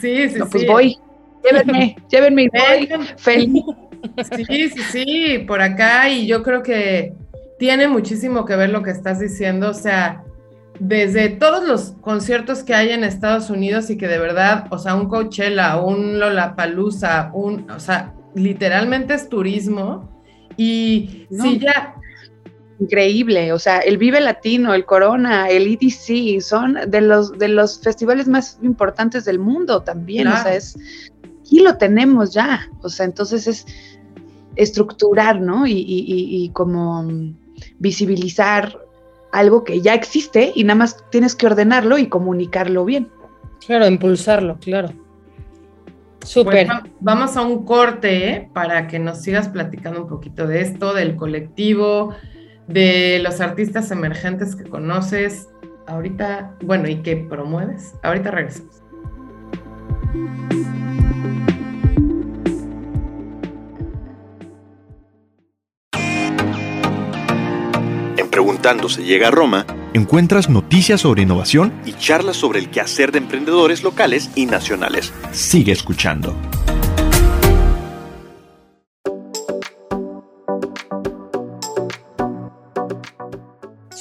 [0.01, 0.99] Sí, sí, Pues voy.
[1.43, 2.49] Llévenme, llévenme.
[2.49, 2.89] Voy.
[3.17, 3.65] Feliz.
[4.47, 7.15] Sí, sí, sí, por acá y yo creo que
[7.59, 10.25] tiene muchísimo que ver lo que estás diciendo, o sea,
[10.79, 14.95] desde todos los conciertos que hay en Estados Unidos y que de verdad, o sea,
[14.95, 20.11] un Coachella, un Lollapalooza, un, o sea, literalmente es turismo
[20.57, 21.95] y si ya
[22.85, 27.81] increíble, o sea, el Vive Latino, el Corona, el EDC, son de los, de los
[27.81, 30.77] festivales más importantes del mundo también, o sea, es,
[31.41, 33.67] aquí lo tenemos ya, o sea, entonces es
[34.57, 35.67] estructurar, ¿no?
[35.67, 37.05] Y, y, como
[37.79, 38.79] visibilizar
[39.33, 43.09] algo que ya existe y nada más tienes que ordenarlo y comunicarlo bien.
[43.67, 44.93] Claro, impulsarlo, claro.
[46.23, 46.69] Súper.
[47.01, 48.51] vamos a un corte ¿eh?
[48.55, 52.15] para que nos sigas platicando un poquito de esto, del colectivo,
[52.67, 55.49] de los artistas emergentes que conoces
[55.87, 57.95] ahorita, bueno, y que promueves.
[58.03, 58.83] Ahorita regresamos.
[68.17, 73.13] En Preguntando se llega a Roma, encuentras noticias sobre innovación y charlas sobre el quehacer
[73.13, 75.13] de emprendedores locales y nacionales.
[75.33, 76.35] Sigue escuchando.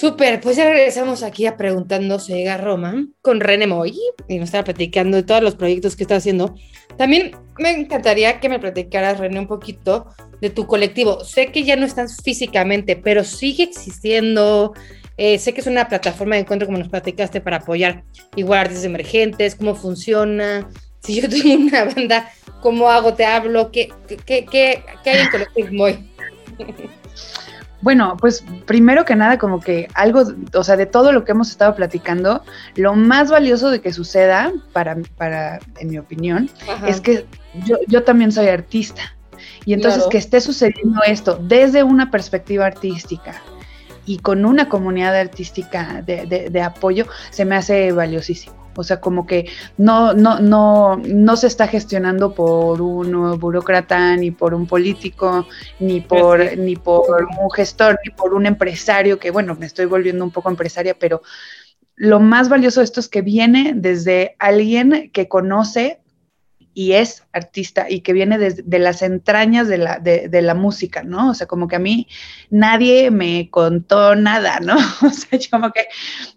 [0.04, 4.38] Súper, pues ya regresamos aquí a Preguntando se llega a Roma con René Moy y
[4.38, 6.56] nos estaba platicando de todos los proyectos que está haciendo.
[6.98, 10.08] También me encantaría que me platicaras, René, un poquito
[10.42, 11.24] de tu colectivo.
[11.24, 14.74] Sé que ya no estás físicamente, pero sigue existiendo.
[15.16, 18.04] Eh, sé que es una plataforma de encuentro, como nos platicaste, para apoyar
[18.36, 20.68] igual artistas emergentes, cómo funciona.
[21.02, 22.30] Si yo tengo una banda,
[22.62, 23.14] ¿cómo hago?
[23.14, 23.72] ¿Te hablo?
[23.72, 26.10] ¿Qué, qué, qué, qué hay en Colectivo Moy?
[27.84, 31.52] Bueno, pues primero que nada, como que algo, o sea, de todo lo que hemos
[31.52, 32.42] estado platicando,
[32.76, 36.50] lo más valioso de que suceda, para, para en mi opinión,
[36.88, 37.26] es que
[37.66, 39.02] yo, yo también soy artista.
[39.66, 43.42] Y entonces que esté sucediendo esto desde una perspectiva artística
[44.06, 48.63] y con una comunidad artística de, de, de apoyo, se me hace valiosísimo.
[48.76, 54.32] O sea, como que no, no, no, no se está gestionando por un burócrata, ni
[54.32, 55.48] por un político,
[55.80, 60.24] ni por, ni por un gestor, ni por un empresario, que bueno, me estoy volviendo
[60.24, 61.22] un poco empresaria, pero
[61.96, 66.03] lo más valioso de esto es que viene desde alguien que conoce
[66.74, 71.30] y es artista y que viene de, las entrañas de la, de, la, música, ¿no?
[71.30, 72.08] O sea, como que a mí
[72.50, 74.76] nadie me contó nada, ¿no?
[75.04, 75.88] O sea, como que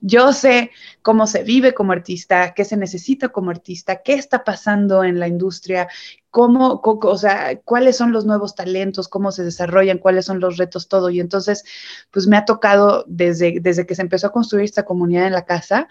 [0.00, 0.70] yo sé
[1.02, 5.28] cómo se vive como artista, qué se necesita como artista, qué está pasando en la
[5.28, 5.88] industria,
[6.30, 10.88] cómo, o sea, cuáles son los nuevos talentos, cómo se desarrollan, cuáles son los retos,
[10.88, 11.08] todo.
[11.08, 11.64] Y entonces,
[12.10, 15.46] pues me ha tocado desde, desde que se empezó a construir esta comunidad en la
[15.46, 15.88] casa,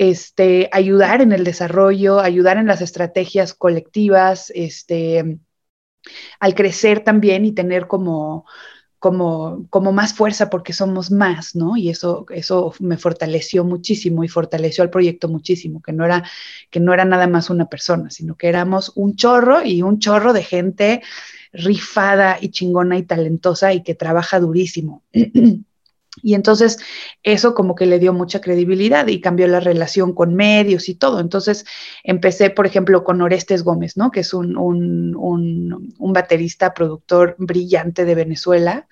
[0.00, 5.38] este, ayudar en el desarrollo, ayudar en las estrategias colectivas, este,
[6.38, 8.46] al crecer también y tener como,
[9.92, 11.76] más fuerza porque somos más, ¿no?
[11.76, 12.24] Y eso,
[12.78, 18.08] me fortaleció muchísimo y fortaleció al proyecto muchísimo, que no era nada más una persona,
[18.08, 21.02] sino que éramos un chorro y un chorro de gente
[21.52, 25.02] rifada y chingona y talentosa y que trabaja durísimo.
[26.22, 26.78] Y entonces
[27.22, 31.20] eso como que le dio mucha credibilidad y cambió la relación con medios y todo.
[31.20, 31.64] Entonces
[32.04, 34.10] empecé, por ejemplo, con Orestes Gómez, ¿no?
[34.10, 34.60] Que es un,
[35.98, 38.88] baterista, productor brillante de Venezuela,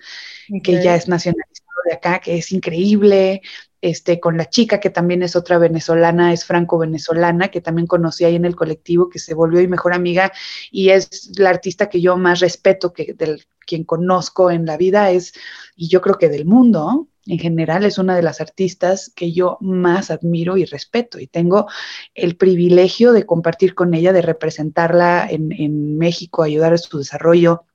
[0.63, 3.41] que ya es nacionalizado de acá, que es increíble.
[3.81, 8.35] Este, con la chica que también es otra venezolana, es franco-venezolana, que también conocí ahí
[8.35, 10.33] en el colectivo, que se volvió mi mejor amiga
[10.69, 15.11] y es la artista que yo más respeto, que del quien conozco en la vida
[15.11, 15.33] es,
[15.75, 19.57] y yo creo que del mundo, en general es una de las artistas que yo
[19.61, 21.67] más admiro y respeto y tengo
[22.13, 27.65] el privilegio de compartir con ella, de representarla en, México, ayudar a su desarrollo.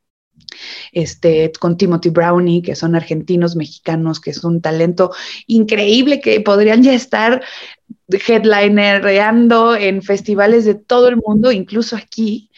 [0.91, 5.13] Este, con Timothy Brownie, que son argentinos mexicanos, que es un talento
[5.47, 7.45] increíble, que podrían ya estar
[8.09, 12.51] headlinereando en festivales de todo el mundo, incluso aquí,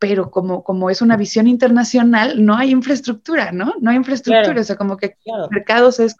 [0.00, 3.74] pero como, como es una visión internacional, no hay infraestructura, ¿no?
[3.80, 5.16] No hay infraestructura, o sea, como que
[5.50, 6.16] mercados es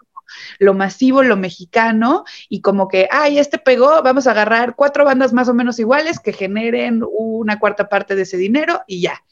[0.58, 5.32] lo masivo, lo mexicano, y como que, ay, este pegó, vamos a agarrar cuatro bandas
[5.32, 9.22] más o menos iguales que generen una cuarta parte de ese dinero y ya.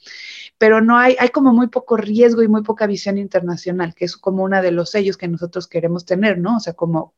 [0.59, 4.17] Pero no hay, hay como muy poco riesgo y muy poca visión internacional, que es
[4.17, 6.57] como uno de los sellos que nosotros queremos tener, ¿no?
[6.57, 7.15] O sea, como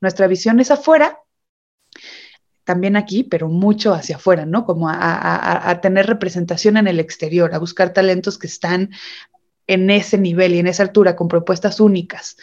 [0.00, 1.20] nuestra visión es afuera,
[2.66, 4.66] también aquí, pero mucho hacia afuera, ¿no?
[4.66, 8.90] Como a, a, tener representación en el exterior, a buscar talentos que están
[9.66, 12.36] en ese nivel y en esa altura, con propuestas únicas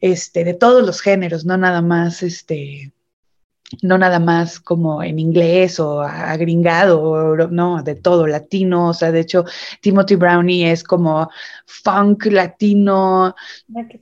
[0.00, 2.92] este, de todos los géneros, no nada más, este,
[3.80, 9.20] no nada más como en inglés o agringado, no, de todo, latino, o sea, de
[9.20, 9.44] hecho,
[9.80, 11.30] Timothy Brownie es como
[11.66, 13.34] funk latino,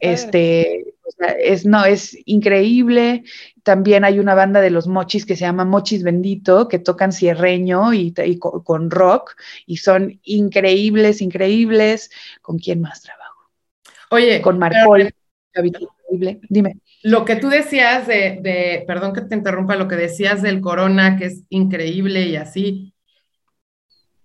[0.00, 0.94] este,
[1.38, 3.24] es, no, es increíble.
[3.62, 7.92] También hay una banda de los mochis que se llama Mochis Bendito, que tocan cierreño
[7.92, 12.10] y, con, rock, y son increíbles, increíbles.
[12.42, 13.50] ¿Con quién más trabajo?
[14.10, 15.12] Oye, con Marcol.
[16.48, 16.78] Dime.
[17.02, 21.26] Lo que tú decías de, perdón que te interrumpa, lo que decías del corona, que
[21.26, 22.94] es increíble y así,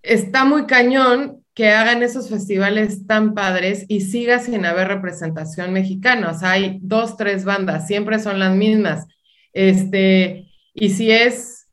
[0.01, 6.31] está muy cañón que hagan esos festivales tan padres y siga sin haber representación mexicana.
[6.31, 9.07] O sea, hay dos, tres bandas, siempre son las mismas.
[9.55, 11.67] Este, y si es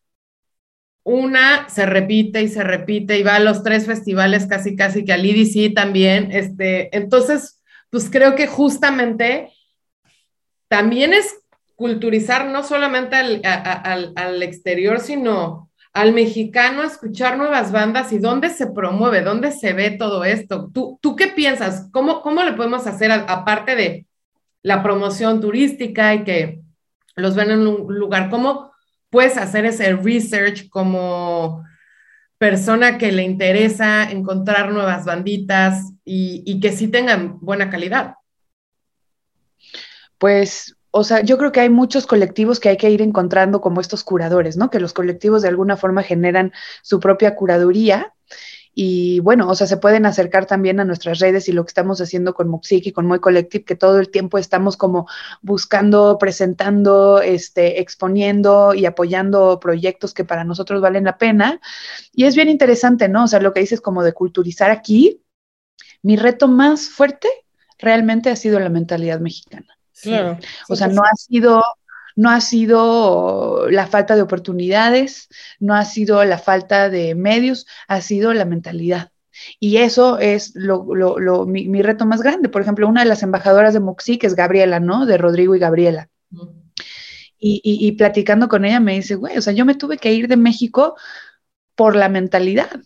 [1.02, 5.12] una, se repite y se repite y va a los tres festivales casi, casi que
[5.12, 6.30] al IDC también.
[6.30, 9.52] Este, entonces, pues creo que justamente
[10.68, 11.34] también es
[11.74, 18.68] culturizar no solamente al, exterior, sino al mexicano a escuchar nuevas bandas y dónde se
[18.68, 20.70] promueve, dónde se ve todo esto.
[20.72, 21.88] ¿Tú, tú qué piensas?
[21.90, 24.06] ¿Cómo, ¿Cómo le podemos hacer, aparte de
[24.62, 26.61] la promoción turística y que
[27.16, 28.30] los ven en un lugar?
[28.30, 28.72] ¿Cómo
[29.10, 31.64] puedes hacer ese research como
[32.38, 38.14] persona que le interesa encontrar nuevas banditas y, que sí tengan buena calidad?
[40.18, 43.80] Pues o sea, yo creo que hay muchos colectivos que hay que ir encontrando como
[43.80, 44.70] estos curadores, ¿no?
[44.70, 48.12] Que los colectivos de alguna forma generan su propia curaduría
[48.74, 52.00] y bueno, o sea, se pueden acercar también a nuestras redes y lo que estamos
[52.00, 55.06] haciendo con Muxik y con Muy Collective, que todo el tiempo estamos como
[55.42, 61.60] buscando, presentando, este, exponiendo y apoyando proyectos que para nosotros valen la pena.
[62.14, 63.24] Y es bien interesante, ¿no?
[63.24, 65.22] O sea, lo que dices como de culturizar aquí,
[66.00, 67.28] mi reto más fuerte
[67.78, 69.78] realmente ha sido la mentalidad mexicana.
[70.00, 70.38] Claro.
[70.68, 71.62] O sea, no ha sido
[72.16, 75.28] no ha sido la falta de oportunidades,
[75.60, 79.10] no ha sido la falta de medios, ha sido la mentalidad.
[79.58, 80.84] Y eso es lo,
[81.46, 82.48] mi, reto más grande.
[82.48, 83.80] Por ejemplo, una de las embajadoras de
[84.18, 85.06] que es Gabriela, ¿no?
[85.06, 86.08] De Rodrigo y Gabriela.
[87.38, 90.36] y, platicando con ella me dice, güey, o sea, yo me tuve que ir de
[90.36, 90.96] México
[91.74, 92.80] por la mentalidad.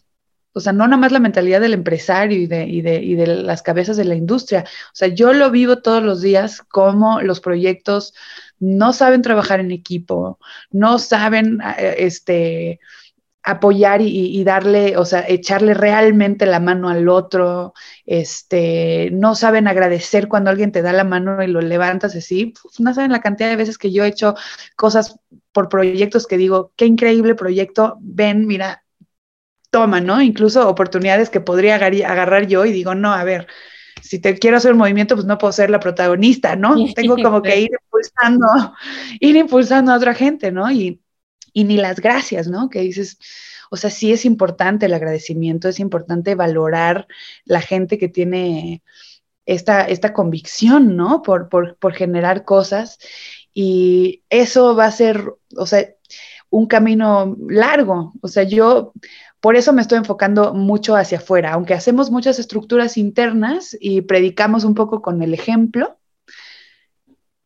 [0.57, 3.27] O sea, no nada más la mentalidad del empresario y de, y de, y de
[3.27, 4.65] las cabezas de la industria.
[4.67, 8.15] O sea, yo lo vivo todos los días como los proyectos
[8.59, 10.39] no saben trabajar en equipo,
[10.71, 12.81] no saben eh, este,
[13.43, 17.75] apoyar y, darle, o sea, echarle realmente la mano al otro,
[18.07, 22.95] este, no saben agradecer cuando alguien te da la mano y lo levantas así, no
[22.95, 24.35] saben la cantidad de veces que yo he hecho
[24.75, 25.21] cosas
[25.53, 28.86] por proyectos que digo, qué increíble proyecto, ven, mira,
[29.77, 30.23] toma, ¿no?
[30.23, 33.47] Incluso oportunidades que podría agarrar yo y digo, no, a ver,
[34.01, 36.75] si te quiero hacer un movimiento, pues no puedo ser la protagonista, ¿no?
[36.95, 38.47] Tengo como que ir impulsando,
[39.21, 40.71] ir impulsando a otra gente, ¿no?
[40.71, 41.03] Y,
[41.53, 42.71] y ni las gracias, ¿no?
[42.71, 43.19] Que dices,
[43.71, 47.07] o sea, sí es importante el agradecimiento, es importante valorar
[47.45, 48.83] la gente que tiene
[49.45, 51.21] esta, esta convicción, ¿no?
[51.21, 52.99] Por, por, por generar cosas.
[53.53, 55.23] Y eso va a ser,
[55.55, 55.87] o sea,
[56.51, 58.15] un camino largo.
[58.23, 58.93] O sea, yo
[59.47, 64.65] por eso me estoy enfocando mucho hacia afuera, aunque hacemos muchas estructuras internas y predicamos
[64.65, 66.01] un poco con el ejemplo.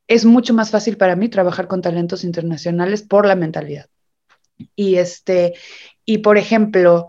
[0.07, 3.91] es mucho más fácil para mí trabajar con talentos internacionales por la mentalidad.
[4.75, 5.53] Y este,
[6.07, 7.09] y por ejemplo,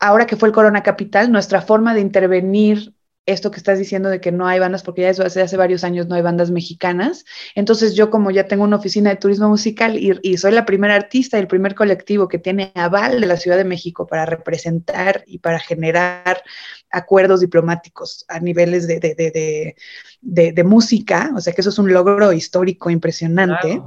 [0.00, 2.95] ahora que fue el Corona Capital, nuestra forma de intervenir
[3.26, 5.82] esto que estás diciendo de que no hay bandas, porque ya desde hace, hace varios
[5.82, 7.24] años no hay bandas mexicanas.
[7.56, 11.36] Entonces yo como ya tengo una oficina de turismo musical y, soy la primera artista
[11.36, 15.38] y el primer colectivo que tiene aval de la Ciudad de México para representar y
[15.38, 16.42] para generar
[16.90, 19.74] acuerdos diplomáticos a niveles de,
[20.22, 23.82] de, música, o sea que eso es un logro histórico impresionante.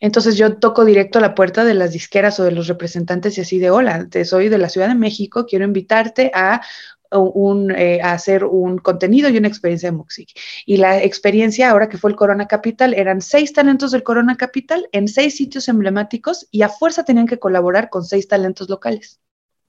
[0.00, 3.42] Entonces yo toco directo a la puerta de las disqueras o de los representantes y
[3.42, 6.62] así de, hola, te soy de la Ciudad de México, quiero invitarte a
[7.12, 10.30] un, eh, hacer un contenido y una experiencia de Muxik.
[10.66, 14.88] Y la experiencia, ahora que fue el Corona Capital, eran seis talentos del Corona Capital
[14.92, 19.20] en seis sitios emblemáticos y a fuerza tenían que colaborar con seis talentos locales.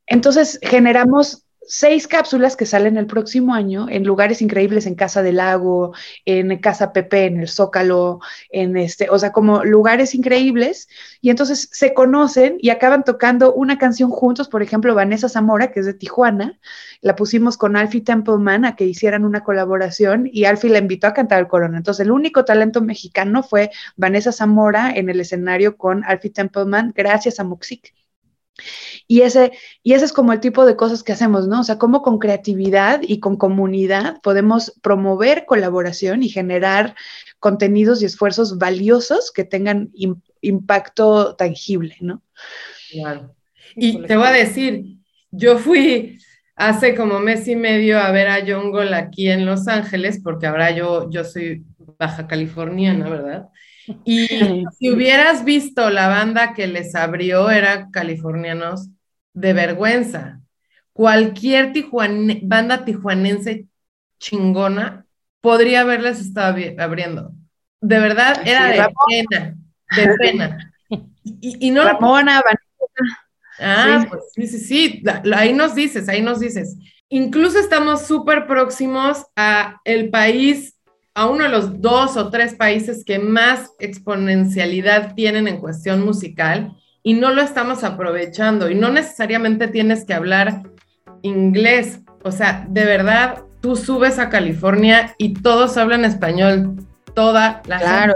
[0.07, 5.37] Entonces generamos seis cápsulas que salen el próximo año en lugares increíbles en Casa del
[5.37, 5.93] Lago,
[6.25, 10.87] en Casa Pepe, en el Zócalo, en este, o sea, como lugares increíbles.
[11.21, 15.81] Y entonces se conocen y acaban tocando una canción juntos, por ejemplo, Vanessa Zamora, que
[15.81, 16.59] es de Tijuana,
[17.01, 21.13] la pusimos con Alfie Templeman a que hicieran una colaboración y Alfie la invitó a
[21.13, 21.77] cantar el corona.
[21.77, 27.39] Entonces, el único talento mexicano fue Vanessa Zamora en el escenario con Alfie Templeman, gracias
[27.39, 27.93] a Muxik.
[29.07, 29.51] Y ese,
[29.83, 31.61] y ese es como el tipo de cosas que hacemos, ¿no?
[31.61, 36.95] O sea, cómo con creatividad y con comunidad podemos promover colaboración y generar
[37.39, 39.91] contenidos y esfuerzos valiosos que tengan
[40.41, 42.21] impacto tangible, ¿no?
[42.91, 43.35] Claro.
[43.75, 44.97] Y te voy a decir,
[45.31, 46.19] yo fui
[46.55, 50.71] hace como mes y medio a ver a Jungle aquí en Los Ángeles, porque ahora
[50.71, 51.63] yo, yo soy
[51.97, 53.49] baja californiana, ¿verdad?
[54.03, 54.27] Y
[54.77, 58.89] si hubieras visto la banda que les abrió, era californianos
[59.33, 60.41] de vergüenza.
[60.93, 61.73] Cualquier
[62.43, 63.65] banda tijuanense
[64.19, 65.05] chingona
[65.41, 67.31] podría haberles estado abriendo.
[67.79, 69.55] De verdad, era de pena,
[69.95, 70.73] de pena.
[71.23, 72.41] Y, no Ramona,
[73.59, 75.03] Ah, pues sí, sí, sí,
[75.35, 76.77] ahí nos dices, ahí nos dices.
[77.09, 80.70] Incluso estamos súper próximos a el país
[81.13, 86.73] a uno de los dos o tres países que más exponencialidad tienen en cuestión musical
[87.03, 90.63] y no lo estamos aprovechando y no necesariamente tienes que hablar
[91.21, 91.99] inglés.
[92.23, 96.75] O sea, de verdad, tú subes a California y todos hablan español,
[97.13, 98.13] toda la claro.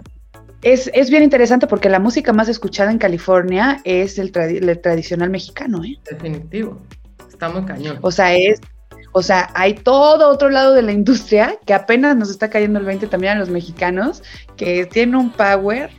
[0.62, 5.30] Es, es, bien interesante porque la música más escuchada en California es el, el tradicional
[5.30, 6.00] mexicano, ¿eh?
[6.10, 6.82] Definitivo.
[7.30, 8.00] Está muy cañón.
[8.02, 8.62] O sea, es
[9.18, 12.86] o sea, hay todo otro lado de la industria que apenas nos está cayendo el
[12.86, 14.22] 20 también a los mexicanos,
[14.58, 15.90] que tiene un power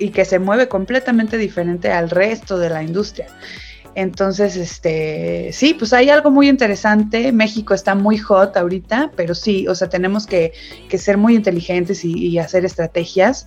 [0.00, 3.28] y que se mueve completamente diferente al resto de la industria.
[3.94, 7.30] Entonces, este, sí, pues hay algo muy interesante.
[7.30, 10.52] México está muy hot ahorita, pero sí, o sea, tenemos que,
[10.98, 13.46] ser muy inteligentes y, hacer estrategias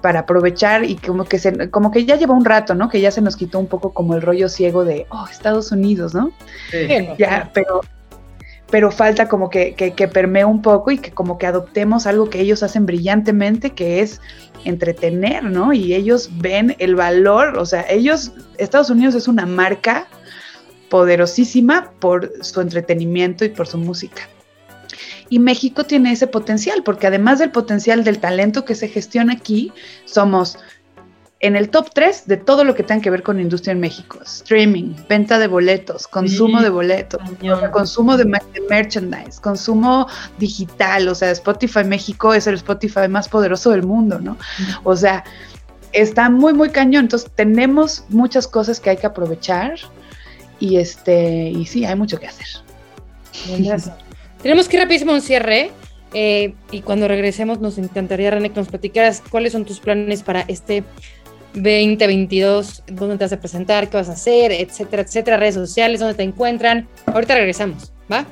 [0.00, 2.88] para aprovechar y como que se, como que ya lleva un rato, ¿no?
[2.88, 6.14] Que ya se nos quitó un poco como el rollo ciego de, oh, Estados Unidos,
[6.14, 6.32] ¿no?
[6.70, 6.88] Sí.
[7.18, 7.82] Ya, pero
[8.74, 12.40] pero falta como que, que, permee un poco y que como que adoptemos algo que
[12.40, 14.20] ellos hacen brillantemente, que es
[14.64, 15.72] entretener, ¿no?
[15.72, 20.08] Y ellos ven el valor, o sea, ellos, Estados Unidos es una marca
[20.90, 24.28] poderosísima por su entretenimiento y por su música.
[25.28, 29.72] Y México tiene ese potencial, porque además del potencial del talento que se gestiona aquí,
[30.04, 30.58] somos
[31.44, 34.18] en el top 3 de todo lo que tenga que ver con industria en México.
[34.24, 37.20] Streaming, venta de boletos, consumo de boletos,
[37.70, 38.24] consumo de,
[38.70, 41.06] merchandise, consumo digital.
[41.06, 44.38] O sea, Spotify México es el Spotify más poderoso del mundo, ¿no?
[44.84, 45.22] O sea,
[45.92, 47.04] está muy, muy cañón.
[47.04, 49.74] Entonces, tenemos muchas cosas que hay que aprovechar
[50.60, 52.46] y, este, y sí, hay mucho que hacer.
[54.42, 55.72] Tenemos que ir rapidísimo un cierre.
[56.16, 60.42] Eh, y cuando regresemos nos encantaría, René, que nos platicaras cuáles son tus planes para
[60.42, 60.84] este
[61.54, 66.14] 2022, dónde te vas a presentar, qué vas a hacer, etcétera, etcétera, redes sociales, dónde
[66.14, 66.88] te encuentran.
[67.06, 68.26] Ahorita regresamos, ¿va?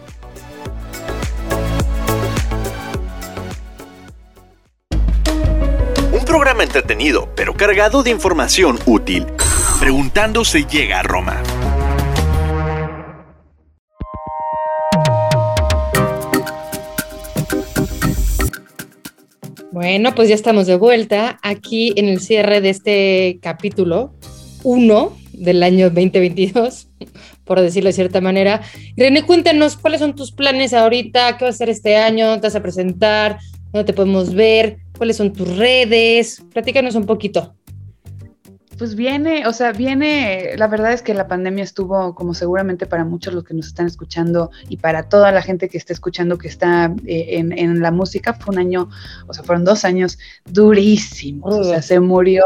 [6.13, 9.27] Un programa entretenido, pero cargado de información útil.
[9.81, 11.43] Preguntando se llega a Roma.
[19.73, 24.13] Bueno, pues ya estamos de vuelta aquí en el cierre de este capítulo
[24.65, 26.89] 1 del año 2022,
[27.45, 28.61] por decirlo de cierta manera.
[28.99, 32.55] René, cuéntanos cuáles son tus planes ahorita, qué vas a hacer este año, te vas
[32.55, 33.39] a presentar,
[33.73, 37.57] dónde te podemos ver, cuáles son tus redes, platícanos un poquito.
[38.79, 43.05] Pues viene, o sea, viene, la verdad es que la pandemia estuvo, como seguramente para
[43.05, 46.49] muchos los que nos están escuchando y para toda la gente que está escuchando que
[46.49, 48.89] está eh, en, en, la música, fue un año,
[49.27, 52.45] o sea, fueron dos años durísimos, o sea, se murió,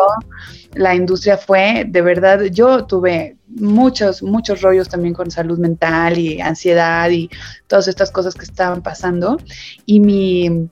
[0.75, 6.41] la industria fue, de verdad, yo tuve muchos, muchos rollos también con salud mental y
[6.41, 7.31] ansiedad y
[7.67, 9.39] todas estas cosas que estaban pasando
[9.85, 10.69] y mi,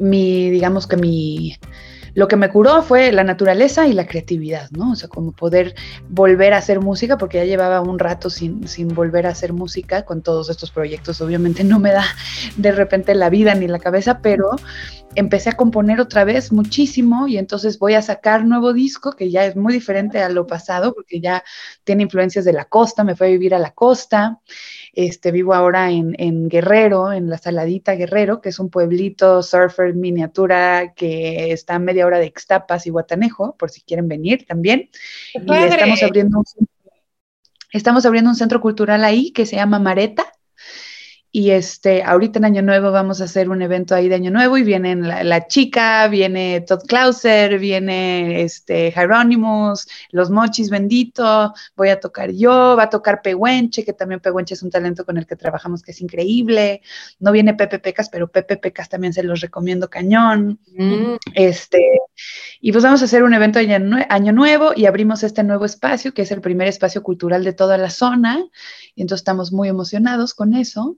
[0.00, 1.56] mi digamos que mi
[2.16, 4.92] lo que me curó fue la naturaleza y la creatividad, ¿no?
[4.92, 5.74] O sea, como poder
[6.08, 10.06] volver a hacer música, porque ya llevaba un rato sin, sin volver a hacer música
[10.06, 11.20] con todos estos proyectos.
[11.20, 12.06] Obviamente no me da
[12.56, 14.48] de repente la vida ni la cabeza, pero
[15.14, 19.44] empecé a componer otra vez muchísimo y entonces voy a sacar nuevo disco que ya
[19.44, 21.44] es muy diferente a lo pasado, porque ya
[21.84, 24.40] tiene influencias de la costa, me fue a vivir a la costa.
[24.96, 30.94] Este, vivo ahora en, Guerrero, en la Saladita Guerrero, que es un pueblito surfer miniatura
[30.94, 34.88] que está a media hora de Ixtapas y Guatanejo, por si quieren venir también.
[35.34, 36.44] Y estamos abriendo, un,
[37.72, 40.32] estamos abriendo un centro cultural ahí que se llama Mareta
[41.36, 44.56] y este, ahorita en Año Nuevo vamos a hacer un evento ahí de Año Nuevo
[44.56, 52.00] y vienen la, chica, viene Todd Clauser, viene este Hieronymus, Los Mochis Bendito, voy a
[52.00, 55.36] tocar yo, va a tocar Pehuenche, que también Pehuenche es un talento con el que
[55.36, 56.80] trabajamos que es increíble.
[57.18, 60.58] No viene Pepe Pecas, pero Pepe Pecas también se los recomiendo cañón.
[60.74, 61.16] Mm.
[61.34, 62.00] Este,
[62.62, 66.14] y pues vamos a hacer un evento de Año Nuevo y abrimos este nuevo espacio,
[66.14, 68.42] que es el primer espacio cultural de toda la zona.
[68.94, 70.96] Y entonces estamos muy emocionados con eso.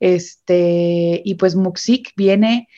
[0.00, 2.68] Este, y pues Muxik viene.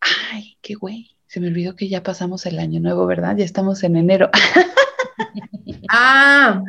[0.00, 1.16] Ay, qué güey.
[1.26, 3.36] Se me olvidó que ya pasamos el año nuevo, ¿verdad?
[3.36, 4.30] Ya estamos en enero.
[5.90, 6.62] ah,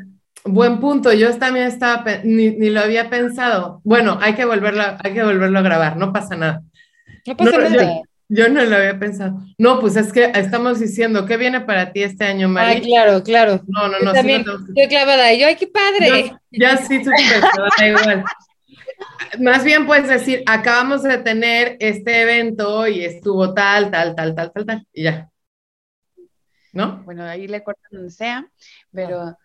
[0.43, 1.13] buen punto.
[1.13, 3.81] Yo también estaba, ni, lo había pensado.
[3.83, 6.63] Bueno, hay que volverlo, hay que volverlo a grabar, no pasa nada.
[7.25, 8.01] No pasa nada.
[8.29, 9.39] Yo, no lo había pensado.
[9.57, 12.71] No, pues es que estamos diciendo, ¿qué viene para ti este año, María?
[12.71, 13.61] Ay, claro, claro.
[13.67, 14.11] No, no, no.
[14.11, 15.33] también estoy clavada.
[15.33, 16.33] Yo, ay, qué padre.
[16.51, 18.25] ya sí, súper, igual.
[19.39, 24.51] Más bien puedes decir, acabamos de tener este evento y estuvo tal, tal, tal, tal,
[24.51, 25.29] tal, tal, y ya.
[26.73, 27.03] ¿No?
[27.03, 28.47] Bueno, ahí le cortan donde sea,
[28.91, 29.37] pero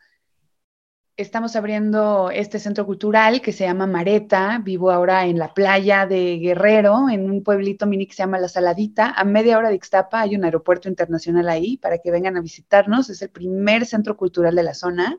[1.16, 4.60] estamos abriendo este centro cultural que se llama Mareta.
[4.62, 8.48] Vivo ahora en la playa de Guerrero, en un pueblito mini que se llama La
[8.48, 9.10] Saladita.
[9.10, 13.10] A media hora de Ixtapa hay un aeropuerto internacional ahí para que vengan a visitarnos.
[13.10, 15.18] Es el primer centro cultural de la zona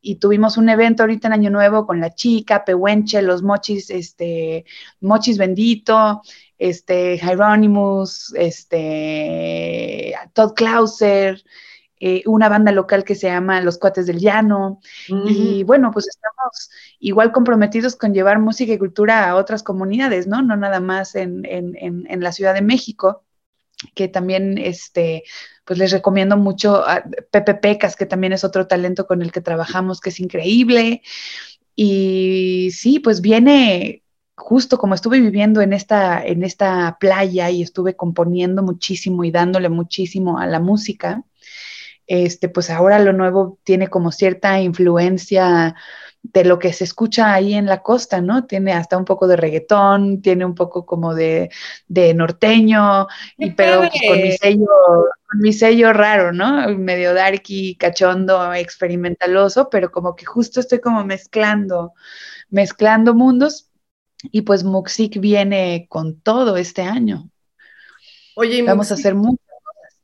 [0.00, 4.64] y tuvimos un evento ahorita en Año Nuevo con la chica, Pehuenche, los mochis, este,
[5.00, 6.22] mochis bendito,
[6.58, 11.42] este, Hieronymus, este, Todd Clauser,
[11.98, 14.80] eh, una banda local que se llama Los Cuates del Llano.
[15.08, 20.42] Y bueno, pues estamos igual comprometidos con llevar música y cultura a otras comunidades, ¿no?
[20.42, 23.25] No nada más en, en, en la Ciudad de México
[23.94, 25.24] que también este,
[25.64, 29.40] pues les recomiendo mucho a Pepe Pecas, que también es otro talento con el que
[29.40, 31.02] trabajamos, que es increíble.
[31.74, 34.02] Y sí, pues viene
[34.36, 39.68] justo como estuve viviendo en esta, en esta playa y estuve componiendo muchísimo y dándole
[39.70, 41.24] muchísimo a la música,
[42.06, 45.74] este, pues ahora lo nuevo tiene como cierta influencia
[46.32, 48.46] de lo que se escucha ahí en la costa, ¿no?
[48.46, 51.50] Tiene hasta un poco de reggaetón, tiene un poco como de,
[51.88, 53.06] norteño,
[53.36, 54.66] y, pero pues, con mi sello,
[55.28, 56.68] con mi sello raro, ¿no?
[56.76, 61.92] Medio darky, cachondo, experimentaloso, pero como que justo estoy como mezclando,
[62.48, 63.70] mezclando mundos,
[64.22, 67.30] y pues Muxik viene con todo este año.
[68.34, 70.00] Oye, vamos a hacer muchas cosas.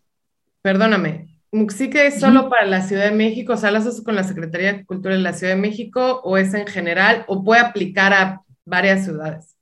[0.60, 3.52] Perdóname, ¿Muxique es solo para la Ciudad de México?
[3.52, 6.38] O sea, ¿lo haces con la Secretaría de Cultura de la Ciudad de México o
[6.38, 9.54] es en general o puede aplicar a varias ciudades?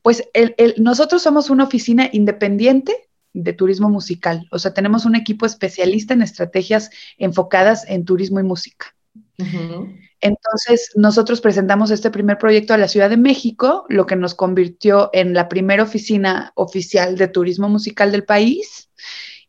[0.00, 0.24] Pues
[0.78, 2.96] nosotros somos una oficina independiente
[3.34, 8.42] de turismo musical, o sea, tenemos un equipo especialista en estrategias enfocadas en turismo y
[8.42, 8.94] música.
[10.20, 15.10] Entonces, nosotros presentamos este primer proyecto a la Ciudad de México, lo que nos convirtió
[15.12, 18.88] en la primera oficina oficial de turismo musical del país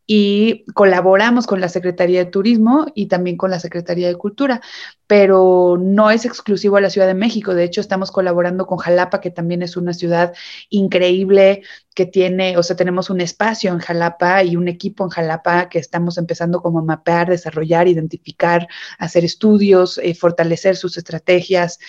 [0.06, 4.62] y colaboramos con la Secretaría de Turismo y también con la Secretaría de Cultura,
[5.08, 7.54] pero no es exclusivo a la Ciudad de México.
[7.54, 10.34] De hecho, estamos colaborando con Jalapa, que también es una ciudad
[10.70, 11.64] increíble
[11.96, 15.80] que tiene, o sea, tenemos un espacio en Jalapa y un equipo en Jalapa que
[15.80, 21.80] estamos empezando como a mapear, desarrollar, identificar, hacer estudios, eh, fortalecer sus estrategias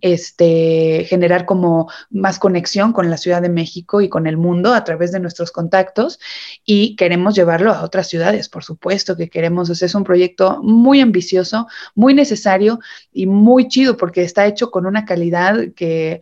[0.00, 4.84] este, generar como más conexión con la Ciudad de México y con el mundo a
[4.84, 6.20] través de nuestros contactos
[6.64, 11.68] y queremos llevarlo a otras ciudades, por supuesto que queremos, es un proyecto muy ambicioso,
[11.94, 12.80] muy necesario
[13.12, 16.20] y muy chido porque está hecho con una calidad que,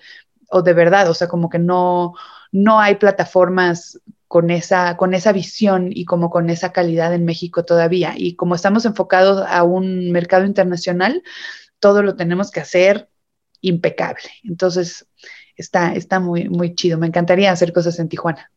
[0.48, 2.14] o de verdad, o sea, como que no,
[2.52, 7.64] no hay plataformas con esa, con esa visión y como con esa calidad en México
[7.64, 8.14] todavía.
[8.16, 11.22] Y como estamos enfocados a un mercado internacional,
[11.78, 13.08] todo lo tenemos que hacer
[13.61, 14.28] impecable.
[14.44, 15.07] Entonces,
[15.57, 16.98] está, está muy, muy chido.
[16.98, 18.50] Me encantaría hacer cosas en Tijuana.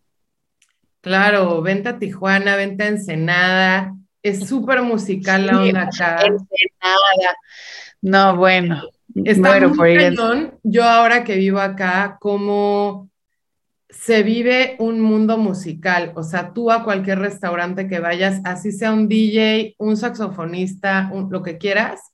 [1.01, 3.95] Claro, venta a Tijuana, venta a Ensenada.
[4.21, 6.21] Es súper musical la onda acá.
[6.25, 7.37] Ensenada.
[8.01, 8.81] No, bueno.
[9.15, 13.09] Está muy Yo ahora que vivo acá, como
[13.89, 16.11] se vive un mundo musical.
[16.15, 21.41] O sea, tú a cualquier restaurante que vayas, así sea un DJ, un saxofonista, lo
[21.41, 22.11] que quieras,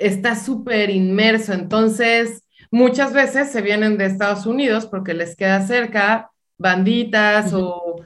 [0.00, 1.52] está súper inmerso.
[1.52, 8.04] Entonces, muchas veces se vienen de Estados Unidos porque les queda cerca, banditas o...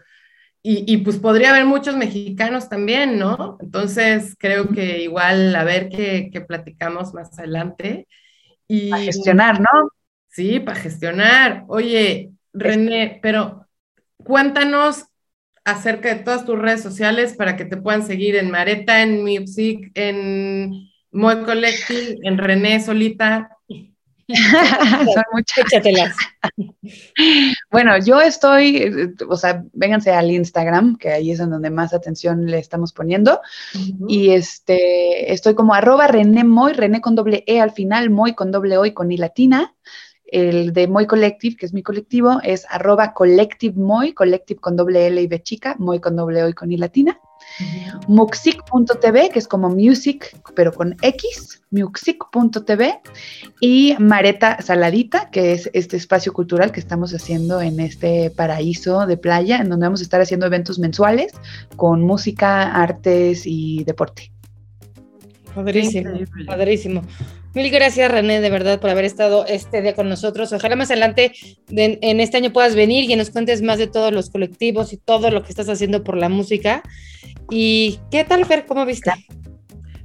[0.66, 3.58] Y, pues podría haber muchos mexicanos también, ¿no?
[3.60, 8.08] Entonces creo que igual a ver qué, platicamos más adelante.
[8.66, 9.90] Y, para gestionar, ¿no?
[10.30, 11.64] Sí, para gestionar.
[11.68, 13.66] Oye, René, pero
[14.16, 15.04] cuéntanos
[15.66, 19.90] acerca de todas tus redes sociales para que te puedan seguir en Mareta, en Music,
[19.92, 23.56] en Moy Collective, en René Solita.
[24.28, 26.16] Son muchas.
[27.70, 32.46] bueno, yo estoy, o sea, vénganse al Instagram, que ahí es en donde más atención
[32.46, 33.40] le estamos poniendo.
[34.08, 38.50] Y este, estoy como arroba René Moy, René con doble E al final, Moy con
[38.50, 39.74] doble O y con I latina.
[40.26, 45.06] El de Moy Collective, que es mi colectivo, es arroba Collective Moy, Collective con doble
[45.06, 47.20] L y B chica, Moy con doble O y con I latina.
[48.08, 53.00] Muxic.tv, que es como music, pero con X, muxic.tv,
[53.60, 59.16] y Mareta Saladita, que es este espacio cultural que estamos haciendo en este paraíso de
[59.16, 61.32] playa, en donde vamos a estar haciendo eventos mensuales
[61.76, 64.30] con música, artes y deporte.
[65.54, 66.10] Padrísimo,
[66.46, 67.02] padrísimo.
[67.54, 70.52] Mil gracias, René, de verdad, por haber estado este día con nosotros.
[70.52, 71.32] Ojalá más adelante
[71.68, 75.30] en este año puedas venir y nos cuentes más de todos los colectivos y todo
[75.30, 76.82] lo que estás haciendo por la música.
[77.50, 78.66] ¿Y qué tal, Fer?
[78.66, 79.12] ¿Cómo viste?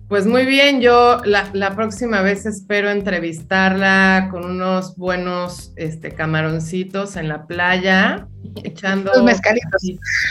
[0.10, 7.30] Pues muy bien, yo la, próxima vez espero entrevistarla con unos buenos este, camaroncitos en
[7.30, 8.28] la playa,
[8.64, 9.12] echando...
[9.14, 9.84] Los mezcalitos.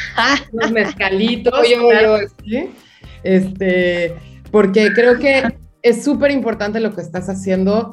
[0.53, 1.61] Los mezcalitos.
[1.91, 2.19] claro,
[3.23, 4.15] Este,
[4.51, 5.45] porque creo que
[5.89, 7.93] es súper importante lo que estás haciendo.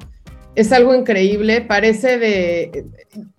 [0.55, 2.85] Es algo increíble, parece de...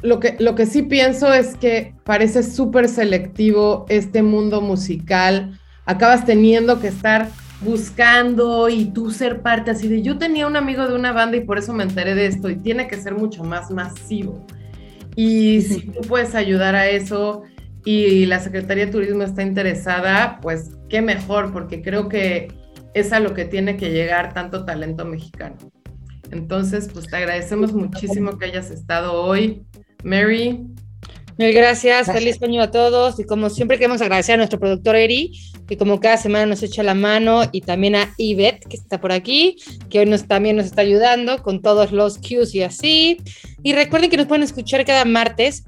[0.03, 6.27] Lo que, lo que sí pienso es que parece súper selectivo este mundo musical acabas
[6.27, 7.31] teniendo que estar
[7.63, 11.41] buscando y tú ser parte así de yo tenía un amigo de una banda y
[11.41, 14.45] por eso me enteré de esto y tiene que ser mucho más masivo.
[15.15, 17.45] Y si tú puedes ayudar a eso
[17.87, 22.49] y la Secretaría de Turismo está interesada, pues qué mejor, porque creo que
[22.97, 25.57] es a lo que tiene que llegar tanto talento mexicano.
[26.31, 29.67] Entonces, pues te agradecemos muchísimo que hayas estado hoy.
[30.03, 30.65] Mary,
[31.37, 35.39] Mil gracias, feliz año a todos y como siempre queremos agradecer a nuestro productor Eri,
[35.69, 39.13] que como cada semana nos echa la mano y también a Ivette, que está por
[39.13, 39.57] aquí,
[39.91, 43.19] que hoy nos, también nos está ayudando con todos los cues y así.
[43.63, 45.65] Y recuerden que nos pueden escuchar cada martes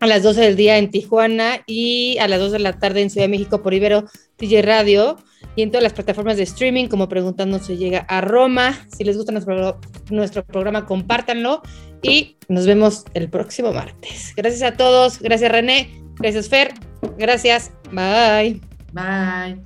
[0.00, 3.08] a las 12 del día en Tijuana y a las 2 de la tarde en
[3.08, 4.04] Ciudad de México por Ibero
[4.36, 5.16] DJ Radio
[5.56, 8.86] y en todas las plataformas de streaming como Preguntando se llega a Roma.
[8.96, 9.80] Si les gusta nuestro,
[10.10, 11.62] nuestro programa, compártanlo
[12.02, 14.32] y nos vemos el próximo martes.
[14.36, 16.72] Gracias a todos, gracias René, gracias Fer,
[17.18, 18.60] gracias, bye.
[18.92, 19.60] Bye.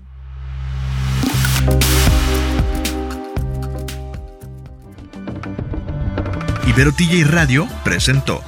[6.66, 8.40] Ibero TJ Radio presentó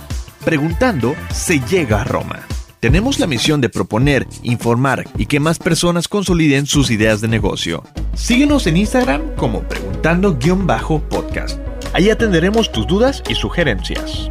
[0.44, 2.53] Preguntando se llega a Roma.
[2.84, 7.82] Tenemos la misión de proponer, informar y que más personas consoliden sus ideas de negocio.
[8.12, 11.58] Síguenos en Instagram como preguntando-podcast.
[11.94, 14.28] Ahí atenderemos tus dudas y sugerencias.